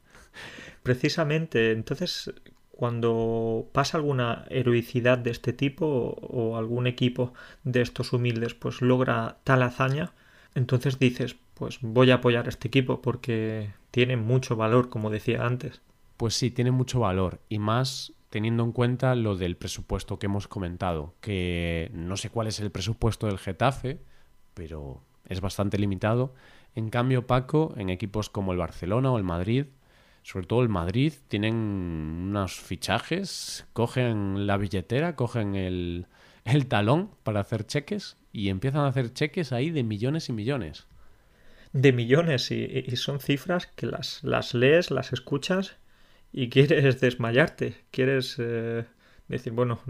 Precisamente, 0.81 1.71
entonces 1.71 2.33
cuando 2.71 3.69
pasa 3.71 3.97
alguna 3.97 4.45
heroicidad 4.49 5.19
de 5.19 5.29
este 5.29 5.53
tipo 5.53 5.85
o 5.85 6.57
algún 6.57 6.87
equipo 6.87 7.33
de 7.63 7.81
estos 7.81 8.11
humildes 8.11 8.55
pues 8.55 8.81
logra 8.81 9.37
tal 9.43 9.61
hazaña, 9.61 10.13
entonces 10.55 10.97
dices, 10.97 11.35
pues 11.55 11.79
voy 11.81 12.11
a 12.11 12.15
apoyar 12.15 12.45
a 12.45 12.49
este 12.49 12.67
equipo 12.67 13.01
porque 13.01 13.73
tiene 13.89 14.17
mucho 14.17 14.55
valor, 14.55 14.89
como 14.89 15.09
decía 15.09 15.45
antes. 15.45 15.81
Pues 16.17 16.35
sí, 16.35 16.51
tiene 16.51 16.71
mucho 16.71 16.99
valor 16.99 17.39
y 17.49 17.59
más 17.59 18.13
teniendo 18.29 18.63
en 18.63 18.73
cuenta 18.73 19.15
lo 19.15 19.35
del 19.37 19.55
presupuesto 19.55 20.19
que 20.19 20.25
hemos 20.25 20.47
comentado, 20.47 21.15
que 21.21 21.89
no 21.93 22.17
sé 22.17 22.29
cuál 22.29 22.47
es 22.47 22.59
el 22.59 22.71
presupuesto 22.71 23.27
del 23.27 23.37
Getafe, 23.37 23.99
pero 24.53 25.01
es 25.27 25.39
bastante 25.39 25.77
limitado. 25.77 26.33
En 26.75 26.89
cambio, 26.89 27.25
Paco, 27.25 27.73
en 27.77 27.89
equipos 27.89 28.29
como 28.29 28.51
el 28.51 28.57
Barcelona 28.57 29.11
o 29.11 29.17
el 29.17 29.23
Madrid, 29.23 29.67
sobre 30.23 30.47
todo 30.47 30.61
el 30.61 30.69
Madrid, 30.69 31.13
tienen 31.29 31.55
unos 31.55 32.59
fichajes, 32.59 33.65
cogen 33.71 34.45
la 34.45 34.57
billetera, 34.57 35.15
cogen 35.15 35.55
el, 35.55 36.07
el 36.43 36.67
talón 36.67 37.11
para 37.23 37.39
hacer 37.39 37.65
cheques 37.65 38.17
y 38.33 38.49
empiezan 38.49 38.81
a 38.81 38.87
hacer 38.87 39.13
cheques 39.13 39.53
ahí 39.53 39.69
de 39.69 39.83
millones 39.83 40.27
y 40.27 40.33
millones 40.33 40.87
de 41.75 41.91
millones 41.91 42.51
y, 42.51 42.95
son 42.95 43.19
cifras 43.19 43.67
que 43.67 43.85
las, 43.85 44.23
las, 44.23 44.53
lees, 44.53 44.91
las 44.91 45.11
escuchas 45.11 45.75
y 46.31 46.49
quieres 46.49 47.01
desmayarte, 47.01 47.75
quieres 47.91 48.38
eh, 48.39 48.85
decir, 49.27 49.51
bueno, 49.51 49.81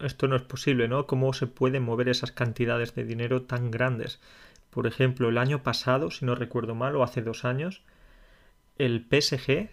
esto 0.00 0.26
no 0.26 0.34
es 0.34 0.42
posible, 0.42 0.88
¿no? 0.88 1.06
¿Cómo 1.06 1.32
se 1.32 1.46
pueden 1.46 1.84
mover 1.84 2.08
esas 2.08 2.32
cantidades 2.32 2.96
de 2.96 3.04
dinero 3.04 3.42
tan 3.42 3.70
grandes? 3.70 4.20
Por 4.70 4.88
ejemplo, 4.88 5.28
el 5.28 5.38
año 5.38 5.62
pasado, 5.62 6.10
si 6.10 6.24
no 6.24 6.34
recuerdo 6.34 6.74
mal, 6.74 6.96
o 6.96 7.04
hace 7.04 7.22
dos 7.22 7.44
años, 7.44 7.82
el 8.78 9.06
PSG, 9.08 9.68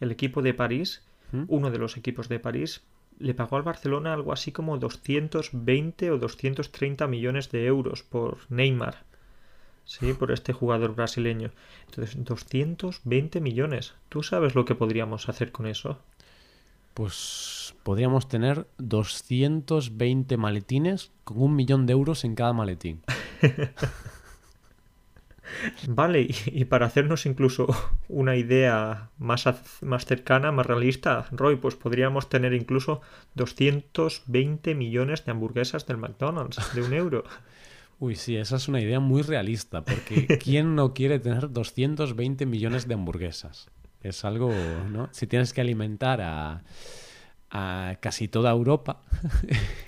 el 0.00 0.10
equipo 0.10 0.42
de 0.42 0.52
París, 0.52 1.02
¿Mm? 1.32 1.44
uno 1.48 1.70
de 1.70 1.78
los 1.78 1.96
equipos 1.96 2.28
de 2.28 2.40
París, 2.40 2.82
le 3.18 3.32
pagó 3.32 3.56
al 3.56 3.62
Barcelona 3.62 4.12
algo 4.12 4.34
así 4.34 4.52
como 4.52 4.76
220 4.76 6.10
o 6.10 6.18
230 6.18 7.06
millones 7.06 7.50
de 7.50 7.64
euros 7.64 8.02
por 8.02 8.38
Neymar. 8.50 9.08
Sí, 9.90 10.12
por 10.12 10.30
este 10.30 10.52
jugador 10.52 10.94
brasileño. 10.94 11.50
Entonces, 11.86 12.14
220 12.22 13.40
millones. 13.40 13.94
¿Tú 14.08 14.22
sabes 14.22 14.54
lo 14.54 14.64
que 14.64 14.76
podríamos 14.76 15.28
hacer 15.28 15.50
con 15.50 15.66
eso? 15.66 15.98
Pues 16.94 17.74
podríamos 17.82 18.28
tener 18.28 18.68
220 18.78 20.36
maletines 20.36 21.10
con 21.24 21.42
un 21.42 21.56
millón 21.56 21.86
de 21.86 21.94
euros 21.94 22.22
en 22.22 22.36
cada 22.36 22.52
maletín. 22.52 23.02
vale, 25.88 26.28
y, 26.46 26.64
para 26.66 26.86
hacernos 26.86 27.26
incluso 27.26 27.66
una 28.08 28.36
idea 28.36 29.10
más, 29.18 29.44
más 29.80 30.04
cercana, 30.04 30.52
más 30.52 30.66
realista, 30.66 31.26
Roy, 31.32 31.56
pues 31.56 31.74
podríamos 31.74 32.28
tener 32.28 32.52
incluso 32.52 33.00
220 33.34 34.72
millones 34.76 35.24
de 35.24 35.32
hamburguesas 35.32 35.88
del 35.88 35.96
McDonald's 35.96 36.74
de 36.76 36.82
un 36.82 36.92
euro. 36.92 37.24
Uy, 38.00 38.16
sí, 38.16 38.34
esa 38.34 38.56
es 38.56 38.66
una 38.66 38.80
idea 38.80 38.98
muy 38.98 39.20
realista, 39.20 39.84
porque 39.84 40.26
¿quién 40.42 40.74
no 40.74 40.94
quiere 40.94 41.18
tener 41.18 41.52
220 41.52 42.46
millones 42.46 42.88
de 42.88 42.94
hamburguesas? 42.94 43.68
Es 44.00 44.24
algo, 44.24 44.50
¿no? 44.90 45.10
Si 45.12 45.26
tienes 45.26 45.52
que 45.52 45.60
alimentar 45.60 46.20
a, 46.22 46.62
casi 48.00 48.28
toda 48.28 48.50
Europa 48.52 49.02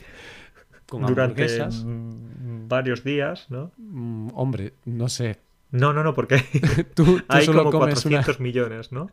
con 0.86 1.06
Durante 1.06 1.58
varios 2.68 3.02
días, 3.02 3.50
¿no? 3.50 3.72
Mm, 3.78 4.28
hombre, 4.34 4.74
no 4.84 5.08
sé. 5.08 5.38
No, 5.70 5.94
no, 5.94 6.04
no, 6.04 6.12
porque 6.12 6.36
tú, 6.94 7.22
hay 7.28 7.46
solo 7.46 7.64
como 7.64 7.80
comes 7.80 8.02
400 8.02 8.40
millones, 8.40 8.92
¿no? 8.92 9.10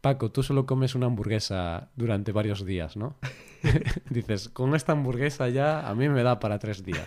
Paco, 0.00 0.30
tú 0.30 0.42
solo 0.42 0.64
comes 0.64 0.94
una 0.94 1.04
hamburguesa 1.04 1.90
durante 1.94 2.32
varios 2.32 2.64
días, 2.64 2.96
¿no? 2.96 3.16
Dices, 4.08 4.48
con 4.48 4.74
esta 4.74 4.92
hamburguesa 4.92 5.50
ya 5.50 5.86
a 5.86 5.94
mí 5.94 6.08
me 6.08 6.22
da 6.22 6.40
para 6.40 6.58
tres 6.58 6.82
días. 6.82 7.04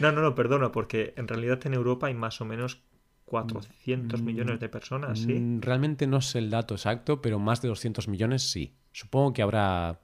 No, 0.00 0.12
no, 0.12 0.22
no, 0.22 0.34
perdona, 0.34 0.72
porque 0.72 1.14
en 1.16 1.28
realidad 1.28 1.60
en 1.66 1.74
Europa 1.74 2.06
hay 2.06 2.14
más 2.14 2.40
o 2.40 2.44
menos 2.44 2.82
400 3.26 4.22
millones 4.22 4.58
de 4.58 4.68
personas, 4.68 5.20
¿sí? 5.20 5.34
Mm, 5.34 5.60
realmente 5.60 6.06
no 6.06 6.20
sé 6.20 6.38
el 6.38 6.50
dato 6.50 6.74
exacto, 6.74 7.22
pero 7.22 7.38
más 7.38 7.62
de 7.62 7.68
200 7.68 8.08
millones 8.08 8.50
sí. 8.50 8.74
Supongo 8.92 9.32
que 9.32 9.42
habrá 9.42 10.00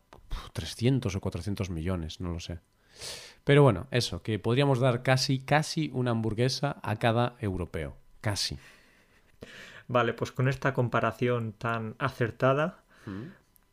300 0.53 1.15
o 1.15 1.21
400 1.21 1.71
millones, 1.71 2.21
no 2.21 2.31
lo 2.31 2.41
sé. 2.41 2.61
Pero 3.43 3.63
bueno, 3.63 3.87
eso, 3.91 4.23
que 4.23 4.39
podríamos 4.39 4.81
dar 4.81 5.03
casi, 5.03 5.41
casi 5.41 5.91
una 5.93 6.13
hamburguesa 6.13 6.79
a 6.83 6.97
cada 6.97 7.37
europeo. 7.41 7.97
Casi. 8.21 8.59
Vale, 9.89 10.15
pues 10.15 10.33
con 10.33 10.49
esta 10.49 10.75
comparación 10.75 11.53
tan 11.53 11.95
acertada, 11.99 12.83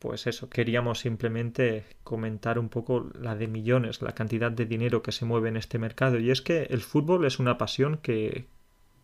pues 0.04 0.26
eso, 0.26 0.50
queríamos 0.50 0.98
simplemente 0.98 1.82
comentar 2.02 2.58
un 2.58 2.68
poco 2.68 3.08
la 3.18 3.34
de 3.36 3.48
millones, 3.48 4.02
la 4.02 4.12
cantidad 4.12 4.52
de 4.52 4.66
dinero 4.66 5.02
que 5.02 5.12
se 5.12 5.24
mueve 5.24 5.48
en 5.48 5.56
este 5.56 5.78
mercado. 5.78 6.18
Y 6.18 6.30
es 6.30 6.42
que 6.42 6.64
el 6.64 6.82
fútbol 6.82 7.24
es 7.24 7.38
una 7.38 7.56
pasión 7.56 7.96
que, 8.02 8.44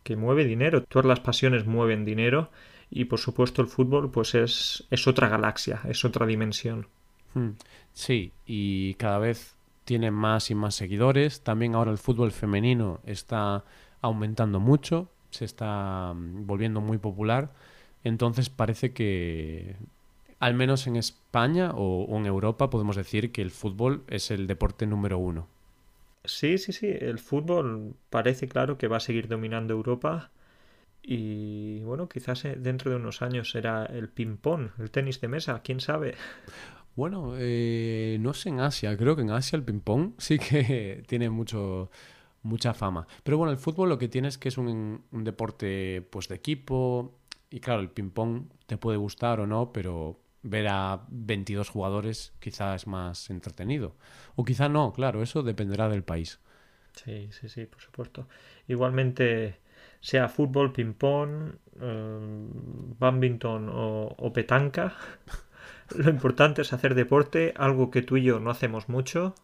que 0.03 0.17
mueve 0.17 0.45
dinero. 0.45 0.83
Todas 0.83 1.07
las 1.07 1.21
pasiones 1.21 1.65
mueven 1.65 2.05
dinero 2.05 2.51
y 2.91 3.07
por 3.07 3.19
supuesto 3.19 3.63
el 3.63 3.69
fútbol 3.69 4.11
pues 4.11 4.35
es, 4.35 4.87
es 4.91 5.07
otra 5.07 5.31
galaxia, 5.31 5.81
es 5.89 6.05
otra 6.05 6.27
dimensión. 6.27 6.87
Hmm. 7.33 7.53
Sí, 7.95 8.33
y 8.45 8.93
cada 8.97 9.21
vez 9.21 9.57
tiene 9.87 10.11
más 10.11 10.51
y 10.51 10.55
más 10.55 10.75
seguidores. 10.75 11.41
También 11.41 11.77
ahora 11.77 11.93
el 11.93 11.99
fútbol 11.99 12.31
femenino 12.31 13.01
está 13.07 13.65
aumentando 14.03 14.61
mucho, 14.61 15.09
se 15.31 15.47
está 15.47 16.13
mm, 16.15 16.47
volviendo 16.47 16.83
muy 16.83 16.99
popular. 16.99 17.55
Entonces 18.05 18.51
parece 18.51 18.93
que 18.93 19.77
al 20.41 20.55
menos 20.55 20.87
en 20.87 20.97
España 20.97 21.73
o, 21.75 22.17
en 22.19 22.27
Europa 22.27 22.71
podemos 22.71 22.97
decir 22.97 23.31
que 23.31 23.43
el 23.43 23.51
fútbol 23.51 24.03
es 24.09 24.31
el 24.31 24.47
deporte 24.47 24.87
número 24.87 25.19
uno. 25.19 25.47
Sí, 26.25 26.59
sí, 26.59 26.73
sí, 26.73 26.89
el 26.89 27.19
fútbol 27.19 27.95
parece 28.09 28.49
claro 28.49 28.77
que 28.77 28.89
va 28.89 28.97
a 28.97 29.01
seguir 29.01 29.29
dominando 29.29 29.75
Europa 29.75 30.31
y 31.03 31.81
bueno, 31.81 32.09
quizás 32.09 32.45
eh, 32.45 32.57
dentro 32.59 32.91
de 32.91 32.97
unos 32.97 33.23
años 33.23 33.51
será 33.51 33.85
el 33.87 34.09
ping-pong, 34.09 34.71
el 34.79 34.91
tenis 34.91 35.21
de 35.21 35.29
mesa, 35.29 35.61
quién 35.63 35.81
sabe. 35.81 36.15
Bueno, 36.97 37.35
eh, 37.39 38.19
no 38.21 38.35
sé 38.35 38.49
en 38.49 38.61
Asia, 38.61 38.97
creo 38.97 39.17
que 39.17 39.23
en 39.23 39.31
Asia 39.31 39.57
el 39.57 39.63
ping-pong 39.63 40.13
sí 40.19 40.39
que 40.39 41.03
tiene 41.07 41.29
mucho, 41.29 41.91
mucha 42.43 42.73
fama. 42.75 43.07
Pero 43.23 43.37
bueno, 43.37 43.53
el 43.53 43.59
fútbol 43.59 43.91
lo 43.91 43.99
que 43.99 44.09
tiene 44.09 44.29
es 44.29 44.39
que 44.39 44.49
es 44.49 44.59
un, 44.59 45.03
un 45.11 45.25
deporte 45.25 46.07
pues 46.11 46.29
de 46.29 46.35
equipo, 46.37 47.15
Y 47.51 47.61
claro, 47.61 47.81
el 47.81 47.91
ping-pong 47.91 48.45
te 48.67 48.77
puede 48.79 48.97
gustar 48.99 49.41
o 49.41 49.47
no, 49.47 49.73
pero 49.73 50.19
ver 50.43 50.69
a 50.69 51.05
22 51.09 51.69
jugadores 51.69 52.33
quizá 52.41 52.75
es 52.75 52.87
más 52.87 53.31
entretenido. 53.31 53.95
O 54.37 54.45
quizá 54.45 54.69
no, 54.69 54.93
claro, 54.93 55.23
eso 55.23 55.43
dependerá 55.43 55.89
del 55.89 56.03
país. 56.03 56.41
Sí, 56.95 57.29
sí, 57.33 57.49
sí, 57.49 57.67
por 57.67 57.81
supuesto. 57.81 58.29
Igualmente, 58.69 59.59
sea 60.01 60.29
fútbol, 60.29 60.73
ping-pong, 60.73 61.55
eh, 61.81 62.47
o, 63.43 64.15
o 64.19 64.33
petanca, 64.33 64.95
lo 65.97 66.11
importante 66.11 66.63
es 66.63 66.73
hacer 66.73 66.95
deporte, 66.95 67.55
algo 67.57 67.91
que 67.91 68.03
tú 68.03 68.17
y 68.17 68.25
yo 68.25 68.41
no 68.41 68.51
hacemos 68.51 68.89
mucho. 68.89 69.35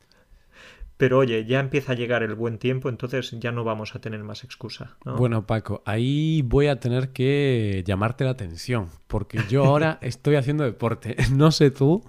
Pero 0.97 1.19
oye, 1.19 1.45
ya 1.45 1.61
empieza 1.61 1.93
a 1.93 1.95
llegar 1.95 2.23
el 2.23 2.35
buen 2.35 2.59
tiempo, 2.59 2.89
entonces 2.89 3.37
ya 3.39 3.53
no 3.53 3.65
vamos 3.65 3.95
a 3.95 4.01
tener 4.01 4.23
más 4.25 4.45
excusa. 4.45 4.97
¿no? 5.05 5.17
Bueno, 5.17 5.47
Paco, 5.47 5.83
ahí 5.85 6.41
voy 6.43 6.69
a 6.69 6.81
tener 6.81 7.11
que 7.11 7.83
llamarte 7.87 8.25
la 8.25 8.31
atención, 8.31 8.89
porque 9.07 9.41
yo 9.49 9.65
ahora 9.65 9.99
estoy 10.03 10.37
haciendo 10.37 10.65
deporte. 10.65 11.17
No 11.37 11.51
sé 11.51 11.71
tú, 11.71 12.03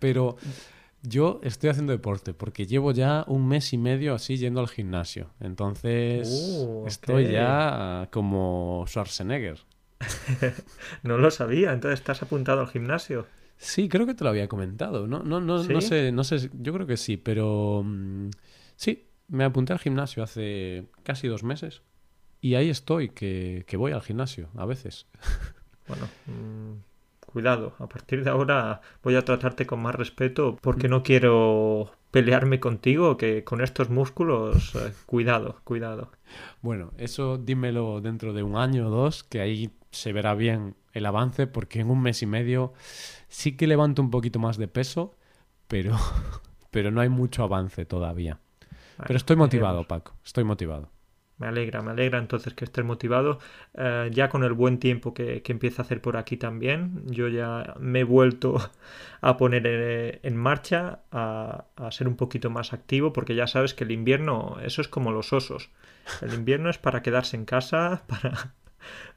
pero 0.00 0.36
yo 1.02 1.40
estoy 1.44 1.70
haciendo 1.70 1.92
deporte, 1.92 2.34
porque 2.34 2.66
llevo 2.66 2.90
ya 2.92 3.24
un 3.28 3.46
mes 3.46 3.72
y 3.72 3.78
medio 3.78 4.14
así 4.14 4.36
yendo 4.38 4.60
al 4.60 4.68
gimnasio. 4.68 5.30
Entonces 5.40 6.28
Uh, 6.64 6.84
estoy 6.86 7.30
ya 7.30 8.08
como 8.10 8.84
Schwarzenegger. 8.88 9.58
no 11.04 11.16
lo 11.18 11.30
sabía, 11.30 11.72
entonces 11.72 12.00
estás 12.00 12.22
apuntado 12.22 12.60
al 12.60 12.68
gimnasio. 12.68 13.26
Sí, 13.62 13.88
creo 13.88 14.06
que 14.06 14.14
te 14.14 14.24
lo 14.24 14.30
había 14.30 14.48
comentado. 14.48 15.06
No, 15.06 15.20
no, 15.20 15.40
no, 15.40 15.62
no 15.62 15.80
sé, 15.80 16.10
no 16.10 16.24
sé, 16.24 16.50
yo 16.52 16.72
creo 16.72 16.84
que 16.84 16.96
sí, 16.96 17.16
pero 17.16 17.82
mm, 17.84 18.30
sí, 18.74 19.06
me 19.28 19.44
apunté 19.44 19.72
al 19.72 19.78
gimnasio 19.78 20.24
hace 20.24 20.88
casi 21.04 21.28
dos 21.28 21.44
meses 21.44 21.82
y 22.40 22.56
ahí 22.56 22.70
estoy, 22.70 23.10
que, 23.10 23.64
que 23.68 23.76
voy 23.76 23.92
al 23.92 24.02
gimnasio 24.02 24.48
a 24.56 24.66
veces. 24.66 25.06
Bueno, 25.88 26.06
mm, 26.26 27.26
cuidado, 27.26 27.74
a 27.80 27.88
partir 27.88 28.22
de 28.22 28.30
ahora 28.30 28.80
voy 29.02 29.16
a 29.16 29.24
tratarte 29.24 29.66
con 29.66 29.82
más 29.82 29.96
respeto 29.96 30.56
porque 30.62 30.88
no 30.88 31.02
quiero 31.02 31.90
pelearme 32.12 32.60
contigo, 32.60 33.16
que 33.16 33.42
con 33.42 33.60
estos 33.60 33.90
músculos, 33.90 34.76
eh, 34.76 34.92
cuidado, 35.06 35.56
cuidado. 35.64 36.12
Bueno, 36.62 36.92
eso 36.98 37.36
dímelo 37.36 38.00
dentro 38.00 38.32
de 38.32 38.44
un 38.44 38.56
año 38.56 38.86
o 38.86 38.90
dos, 38.90 39.24
que 39.24 39.40
ahí 39.40 39.72
se 39.92 40.12
verá 40.12 40.34
bien 40.34 40.74
el 40.92 41.06
avance, 41.06 41.46
porque 41.46 41.80
en 41.80 41.90
un 41.90 42.02
mes 42.02 42.22
y 42.22 42.26
medio 42.26 42.72
sí 43.28 43.56
que 43.56 43.66
levanto 43.66 44.02
un 44.02 44.10
poquito 44.10 44.38
más 44.38 44.56
de 44.56 44.66
peso, 44.68 45.14
pero, 45.68 45.96
pero 46.70 46.90
no 46.90 47.00
hay 47.00 47.08
mucho 47.08 47.44
avance 47.44 47.84
todavía. 47.84 48.40
Pero 49.06 49.16
estoy 49.16 49.36
motivado, 49.36 49.76
veremos. 49.78 49.86
Paco, 49.86 50.16
estoy 50.24 50.44
motivado. 50.44 50.90
Me 51.38 51.48
alegra, 51.48 51.82
me 51.82 51.90
alegra 51.90 52.18
entonces 52.18 52.54
que 52.54 52.64
estés 52.64 52.84
motivado. 52.84 53.38
Eh, 53.74 54.10
ya 54.12 54.28
con 54.28 54.44
el 54.44 54.52
buen 54.52 54.78
tiempo 54.78 55.12
que, 55.12 55.42
que 55.42 55.52
empieza 55.52 55.82
a 55.82 55.84
hacer 55.84 56.00
por 56.00 56.16
aquí 56.16 56.36
también, 56.36 57.02
yo 57.06 57.28
ya 57.28 57.74
me 57.80 58.00
he 58.00 58.04
vuelto 58.04 58.58
a 59.20 59.36
poner 59.36 59.62
eh, 59.66 60.20
en 60.22 60.36
marcha, 60.36 61.00
a, 61.10 61.64
a 61.74 61.90
ser 61.90 62.06
un 62.06 62.16
poquito 62.16 62.48
más 62.48 62.72
activo, 62.72 63.12
porque 63.12 63.34
ya 63.34 63.46
sabes 63.46 63.74
que 63.74 63.84
el 63.84 63.90
invierno, 63.90 64.58
eso 64.62 64.80
es 64.80 64.88
como 64.88 65.10
los 65.10 65.32
osos. 65.32 65.70
El 66.20 66.32
invierno 66.34 66.70
es 66.70 66.78
para 66.78 67.02
quedarse 67.02 67.36
en 67.36 67.44
casa, 67.44 68.04
para, 68.06 68.54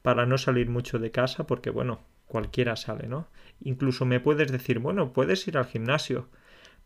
para 0.02 0.26
no 0.26 0.38
salir 0.38 0.70
mucho 0.70 1.00
de 1.00 1.12
casa, 1.12 1.48
porque 1.48 1.70
bueno, 1.70 2.02
cualquiera 2.28 2.76
sale, 2.76 3.08
¿no? 3.08 3.28
Incluso 3.62 4.06
me 4.06 4.20
puedes 4.20 4.52
decir, 4.52 4.80
bueno, 4.80 5.14
puedes 5.14 5.48
ir 5.48 5.58
al 5.58 5.66
gimnasio. 5.66 6.28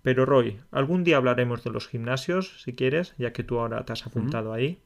Pero 0.02 0.26
Roy, 0.26 0.60
algún 0.72 1.04
día 1.04 1.18
hablaremos 1.18 1.64
de 1.64 1.72
los 1.72 1.88
gimnasios, 1.88 2.62
si 2.64 2.74
quieres, 2.74 3.16
ya 3.18 3.34
que 3.34 3.44
tú 3.44 3.60
ahora 3.60 3.84
te 3.86 3.94
has 3.94 4.06
apuntado 4.06 4.54
ahí 4.54 4.82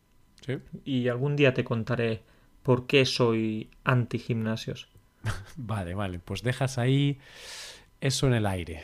¿Sí? 0.46 0.58
y 0.84 1.08
algún 1.08 1.36
día 1.36 1.54
te 1.54 1.64
contaré 1.64 2.24
por 2.64 2.88
qué 2.88 3.06
soy 3.06 3.70
anti 3.84 4.18
gimnasios. 4.18 4.88
Vale, 5.56 5.94
vale, 5.94 6.20
pues 6.20 6.44
dejas 6.44 6.78
ahí 6.78 7.20
eso 8.02 8.28
en 8.28 8.34
el 8.34 8.46
aire. 8.46 8.84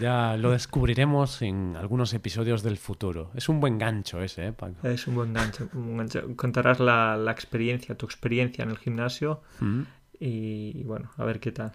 Ya 0.00 0.36
lo 0.36 0.50
descubriremos 0.50 1.42
en 1.42 1.76
algunos 1.76 2.12
episodios 2.14 2.62
del 2.62 2.76
futuro. 2.76 3.30
Es 3.34 3.48
un 3.48 3.60
buen 3.60 3.78
gancho 3.78 4.20
ese, 4.22 4.48
¿eh, 4.48 4.52
Paco? 4.52 4.86
Es 4.88 5.06
un 5.06 5.14
buen 5.14 5.32
gancho. 5.32 5.68
un 5.74 5.84
buen 5.84 5.96
gancho. 5.98 6.36
Contarás 6.36 6.80
la, 6.80 7.16
la 7.16 7.30
experiencia, 7.30 7.96
tu 7.96 8.06
experiencia 8.06 8.62
en 8.64 8.70
el 8.70 8.78
gimnasio 8.78 9.42
Mm. 9.60 9.82
y 10.18 10.82
bueno, 10.84 11.10
a 11.16 11.24
ver 11.24 11.38
qué 11.40 11.52
tal. 11.52 11.72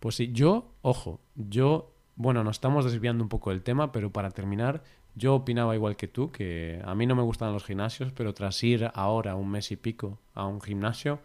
Pues 0.00 0.16
sí, 0.16 0.30
yo, 0.32 0.72
ojo, 0.82 1.20
yo, 1.36 1.94
bueno, 2.16 2.42
nos 2.42 2.56
estamos 2.56 2.84
desviando 2.84 3.22
un 3.22 3.28
poco 3.28 3.50
del 3.50 3.62
tema, 3.62 3.92
pero 3.92 4.10
para 4.12 4.30
terminar, 4.32 4.82
yo 5.14 5.34
opinaba 5.36 5.74
igual 5.76 5.94
que 5.96 6.08
tú, 6.08 6.32
que 6.32 6.82
a 6.84 6.94
mí 6.96 7.06
no 7.06 7.14
me 7.14 7.22
gustan 7.22 7.52
los 7.52 7.64
gimnasios, 7.64 8.10
pero 8.12 8.34
tras 8.34 8.62
ir 8.64 8.90
ahora 8.94 9.36
un 9.36 9.48
mes 9.50 9.70
y 9.70 9.76
pico 9.76 10.18
a 10.34 10.46
un 10.46 10.60
gimnasio, 10.60 11.20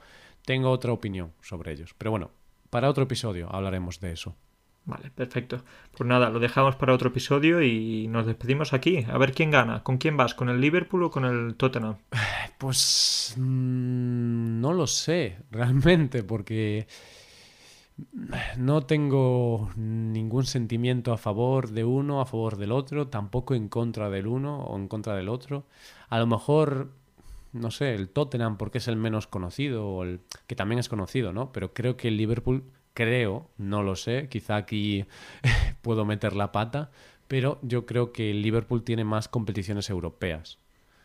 tengo 0.46 0.70
otra 0.70 0.92
opinión 0.94 1.32
sobre 1.42 1.72
ellos. 1.74 1.96
Pero 1.98 2.12
bueno, 2.12 2.30
para 2.70 2.88
otro 2.90 3.06
episodio 3.06 3.50
hablaremos 3.52 4.00
de 4.00 4.12
eso. 4.12 4.36
Vale, 4.88 5.12
perfecto. 5.12 5.64
Pues 5.96 6.08
nada, 6.08 6.30
lo 6.30 6.40
dejamos 6.40 6.78
para 6.78 6.94
otro 6.94 7.10
episodio 7.10 7.62
y 7.62 8.08
nos 8.08 8.26
despedimos 8.26 8.72
aquí. 8.72 9.06
A 9.10 9.18
ver 9.18 9.34
quién 9.34 9.52
gana. 9.52 9.84
¿Con 9.84 9.98
quién 9.98 10.16
vas? 10.16 10.34
¿Con 10.34 10.48
el 10.48 10.62
Liverpool 10.62 11.04
o 11.04 11.12
con 11.12 11.26
el 11.26 11.56
Tottenham? 11.56 11.98
Pues 12.58 13.36
mm, 13.38 14.62
no 14.62 14.74
lo 14.74 14.88
sé 14.88 15.38
realmente, 15.52 16.24
porque 16.24 16.88
no 18.58 18.82
tengo 18.82 19.70
ningún 19.76 20.46
sentimiento 20.46 21.14
a 21.14 21.18
favor 21.18 21.70
de 21.70 21.84
uno, 21.84 22.20
a 22.20 22.26
favor 22.26 22.58
del 22.58 22.72
otro, 22.72 23.10
tampoco 23.10 23.54
en 23.54 23.70
contra 23.70 24.10
del 24.10 24.26
uno 24.26 24.64
o 24.64 24.76
en 24.78 24.88
contra 24.88 25.16
del 25.16 25.30
otro. 25.30 25.66
A 26.10 26.18
lo 26.18 26.26
mejor, 26.26 26.94
no 27.54 27.70
sé, 27.70 27.94
el 27.94 28.10
Tottenham 28.10 28.58
porque 28.58 28.80
es 28.80 28.88
el 28.88 28.96
menos 28.96 29.28
conocido, 29.28 29.88
o 29.88 30.04
el 30.04 30.22
que 30.48 30.56
también 30.56 30.80
es 30.80 30.90
conocido, 30.90 31.34
¿no? 31.34 31.52
Pero 31.52 31.74
creo 31.74 31.96
que 31.98 32.08
el 32.08 32.18
Liverpool, 32.18 32.64
creo, 32.98 33.48
no 33.60 33.84
lo 33.84 33.96
sé, 33.96 34.28
quizá 34.28 34.56
aquí 34.56 35.06
puedo 35.84 36.04
meter 36.04 36.36
la 36.36 36.52
pata, 36.52 36.90
pero 37.28 37.60
yo 37.62 37.86
creo 37.86 38.12
que 38.12 38.32
el 38.32 38.42
Liverpool 38.42 38.82
tiene 38.82 39.04
más 39.04 39.28
competiciones 39.28 39.92
europeas. 39.92 40.58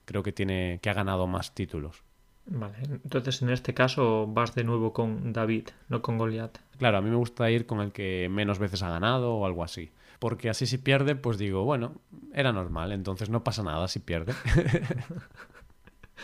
Creo 0.07 0.23
que 0.23 0.33
tiene 0.33 0.79
que 0.81 0.89
ha 0.89 0.95
ganado 0.95 1.27
más 1.27 1.55
títulos. 1.55 2.03
Vale, 2.47 2.77
entonces 2.83 3.43
en 3.43 3.51
este 3.51 3.75
caso 3.75 4.27
vas 4.27 4.55
de 4.55 4.65
nuevo 4.65 4.95
con 4.95 5.35
David, 5.35 5.69
no 5.91 6.01
con 6.01 6.17
Goliat. 6.17 6.57
Claro, 6.79 6.97
a 6.97 7.03
mí 7.03 7.11
me 7.11 7.17
gusta 7.17 7.51
ir 7.51 7.67
con 7.67 7.81
el 7.81 7.93
que 7.93 8.27
menos 8.31 8.59
veces 8.59 8.83
ha 8.83 8.89
ganado 8.89 9.35
o 9.35 9.45
algo 9.45 9.63
así. 9.63 9.91
Porque 10.19 10.49
así 10.49 10.65
si 10.67 10.79
pierde, 10.79 11.15
pues 11.15 11.37
digo, 11.37 11.65
bueno, 11.65 12.01
era 12.33 12.53
normal, 12.53 12.93
entonces 12.93 13.29
no 13.29 13.45
pasa 13.45 13.63
nada 13.63 13.87
si 13.87 13.99
pierde. 13.99 14.33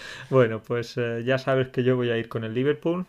Bueno, 0.30 0.62
pues 0.62 0.96
eh, 0.96 1.22
ya 1.24 1.38
sabes 1.38 1.68
que 1.68 1.82
yo 1.82 1.96
voy 1.96 2.10
a 2.10 2.16
ir 2.16 2.28
con 2.28 2.44
el 2.44 2.54
Liverpool, 2.54 3.06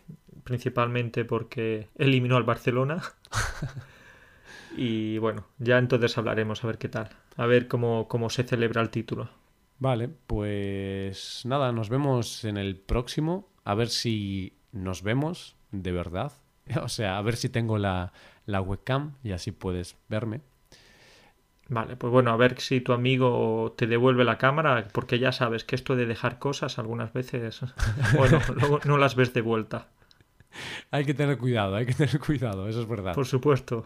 principalmente 0.49 1.25
porque 1.25 1.89
eliminó 1.95 2.35
al 2.35 2.43
Barcelona. 2.43 3.03
y 4.75 5.19
bueno, 5.19 5.45
ya 5.59 5.77
entonces 5.77 6.17
hablaremos 6.17 6.63
a 6.63 6.67
ver 6.67 6.79
qué 6.79 6.89
tal, 6.89 7.09
a 7.37 7.45
ver 7.45 7.67
cómo, 7.67 8.07
cómo 8.07 8.31
se 8.31 8.43
celebra 8.43 8.81
el 8.81 8.89
título. 8.89 9.29
Vale, 9.77 10.09
pues 10.09 11.43
nada, 11.45 11.71
nos 11.71 11.89
vemos 11.89 12.43
en 12.45 12.57
el 12.57 12.77
próximo. 12.77 13.47
A 13.63 13.75
ver 13.75 13.89
si 13.89 14.53
nos 14.71 15.03
vemos 15.03 15.55
de 15.71 15.91
verdad. 15.91 16.33
O 16.83 16.87
sea, 16.87 17.17
a 17.17 17.21
ver 17.23 17.35
si 17.35 17.49
tengo 17.49 17.79
la, 17.79 18.13
la 18.45 18.61
webcam 18.61 19.13
y 19.23 19.31
así 19.31 19.51
puedes 19.51 19.97
verme. 20.07 20.41
Vale, 21.67 21.95
pues 21.95 22.11
bueno, 22.11 22.31
a 22.31 22.37
ver 22.37 22.59
si 22.59 22.79
tu 22.79 22.93
amigo 22.93 23.73
te 23.75 23.87
devuelve 23.87 24.23
la 24.23 24.37
cámara, 24.37 24.87
porque 24.91 25.17
ya 25.17 25.31
sabes 25.31 25.63
que 25.63 25.75
esto 25.75 25.95
de 25.95 26.05
dejar 26.05 26.37
cosas 26.37 26.77
algunas 26.77 27.11
veces, 27.11 27.61
bueno, 28.17 28.39
luego 28.55 28.79
no 28.85 28.97
las 28.97 29.15
ves 29.15 29.33
de 29.33 29.41
vuelta. 29.41 29.87
Hay 30.91 31.05
que 31.05 31.13
tener 31.13 31.37
cuidado, 31.37 31.75
hay 31.75 31.85
que 31.85 31.93
tener 31.93 32.19
cuidado, 32.25 32.67
eso 32.67 32.81
es 32.81 32.87
verdad. 32.87 33.13
Por 33.13 33.25
supuesto. 33.25 33.85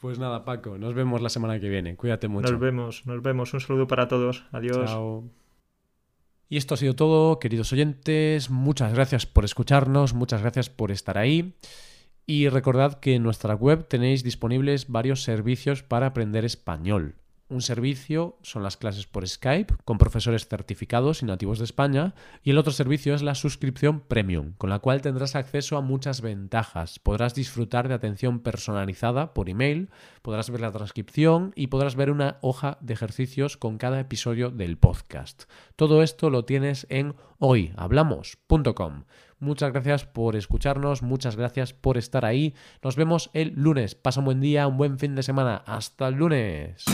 Pues 0.00 0.18
nada, 0.18 0.44
Paco, 0.44 0.78
nos 0.78 0.94
vemos 0.94 1.22
la 1.22 1.28
semana 1.28 1.58
que 1.58 1.68
viene. 1.68 1.96
Cuídate 1.96 2.28
mucho. 2.28 2.52
Nos 2.52 2.60
vemos, 2.60 3.06
nos 3.06 3.20
vemos. 3.20 3.52
Un 3.52 3.60
saludo 3.60 3.88
para 3.88 4.06
todos. 4.06 4.44
Adiós. 4.52 4.90
Chao. 4.90 5.24
Y 6.48 6.56
esto 6.56 6.74
ha 6.74 6.76
sido 6.76 6.94
todo, 6.94 7.38
queridos 7.40 7.72
oyentes. 7.72 8.48
Muchas 8.48 8.94
gracias 8.94 9.26
por 9.26 9.44
escucharnos, 9.44 10.14
muchas 10.14 10.40
gracias 10.40 10.70
por 10.70 10.90
estar 10.90 11.18
ahí. 11.18 11.54
Y 12.26 12.48
recordad 12.48 13.00
que 13.00 13.14
en 13.16 13.22
nuestra 13.22 13.54
web 13.54 13.88
tenéis 13.88 14.22
disponibles 14.22 14.88
varios 14.88 15.22
servicios 15.22 15.82
para 15.82 16.06
aprender 16.06 16.44
español. 16.44 17.16
Un 17.50 17.62
servicio 17.62 18.36
son 18.42 18.62
las 18.62 18.76
clases 18.76 19.06
por 19.06 19.26
Skype 19.26 19.74
con 19.86 19.96
profesores 19.96 20.46
certificados 20.46 21.22
y 21.22 21.26
nativos 21.26 21.58
de 21.58 21.64
España 21.64 22.14
y 22.42 22.50
el 22.50 22.58
otro 22.58 22.72
servicio 22.72 23.14
es 23.14 23.22
la 23.22 23.34
suscripción 23.34 24.00
premium, 24.00 24.52
con 24.58 24.68
la 24.68 24.80
cual 24.80 25.00
tendrás 25.00 25.34
acceso 25.34 25.78
a 25.78 25.80
muchas 25.80 26.20
ventajas. 26.20 26.98
Podrás 26.98 27.34
disfrutar 27.34 27.88
de 27.88 27.94
atención 27.94 28.40
personalizada 28.40 29.32
por 29.32 29.48
email, 29.48 29.88
podrás 30.20 30.50
ver 30.50 30.60
la 30.60 30.72
transcripción 30.72 31.52
y 31.56 31.68
podrás 31.68 31.96
ver 31.96 32.10
una 32.10 32.36
hoja 32.42 32.76
de 32.82 32.92
ejercicios 32.92 33.56
con 33.56 33.78
cada 33.78 33.98
episodio 33.98 34.50
del 34.50 34.76
podcast. 34.76 35.44
Todo 35.74 36.02
esto 36.02 36.28
lo 36.28 36.44
tienes 36.44 36.86
en 36.90 37.14
hoyhablamos.com. 37.38 39.04
Muchas 39.40 39.72
gracias 39.72 40.04
por 40.04 40.36
escucharnos, 40.36 41.02
muchas 41.02 41.36
gracias 41.36 41.72
por 41.72 41.96
estar 41.96 42.26
ahí. 42.26 42.54
Nos 42.82 42.96
vemos 42.96 43.30
el 43.32 43.54
lunes. 43.54 43.94
Pasa 43.94 44.20
un 44.20 44.26
buen 44.26 44.40
día, 44.40 44.66
un 44.66 44.76
buen 44.76 44.98
fin 44.98 45.14
de 45.14 45.22
semana. 45.22 45.62
Hasta 45.64 46.08
el 46.08 46.16
lunes. 46.16 46.84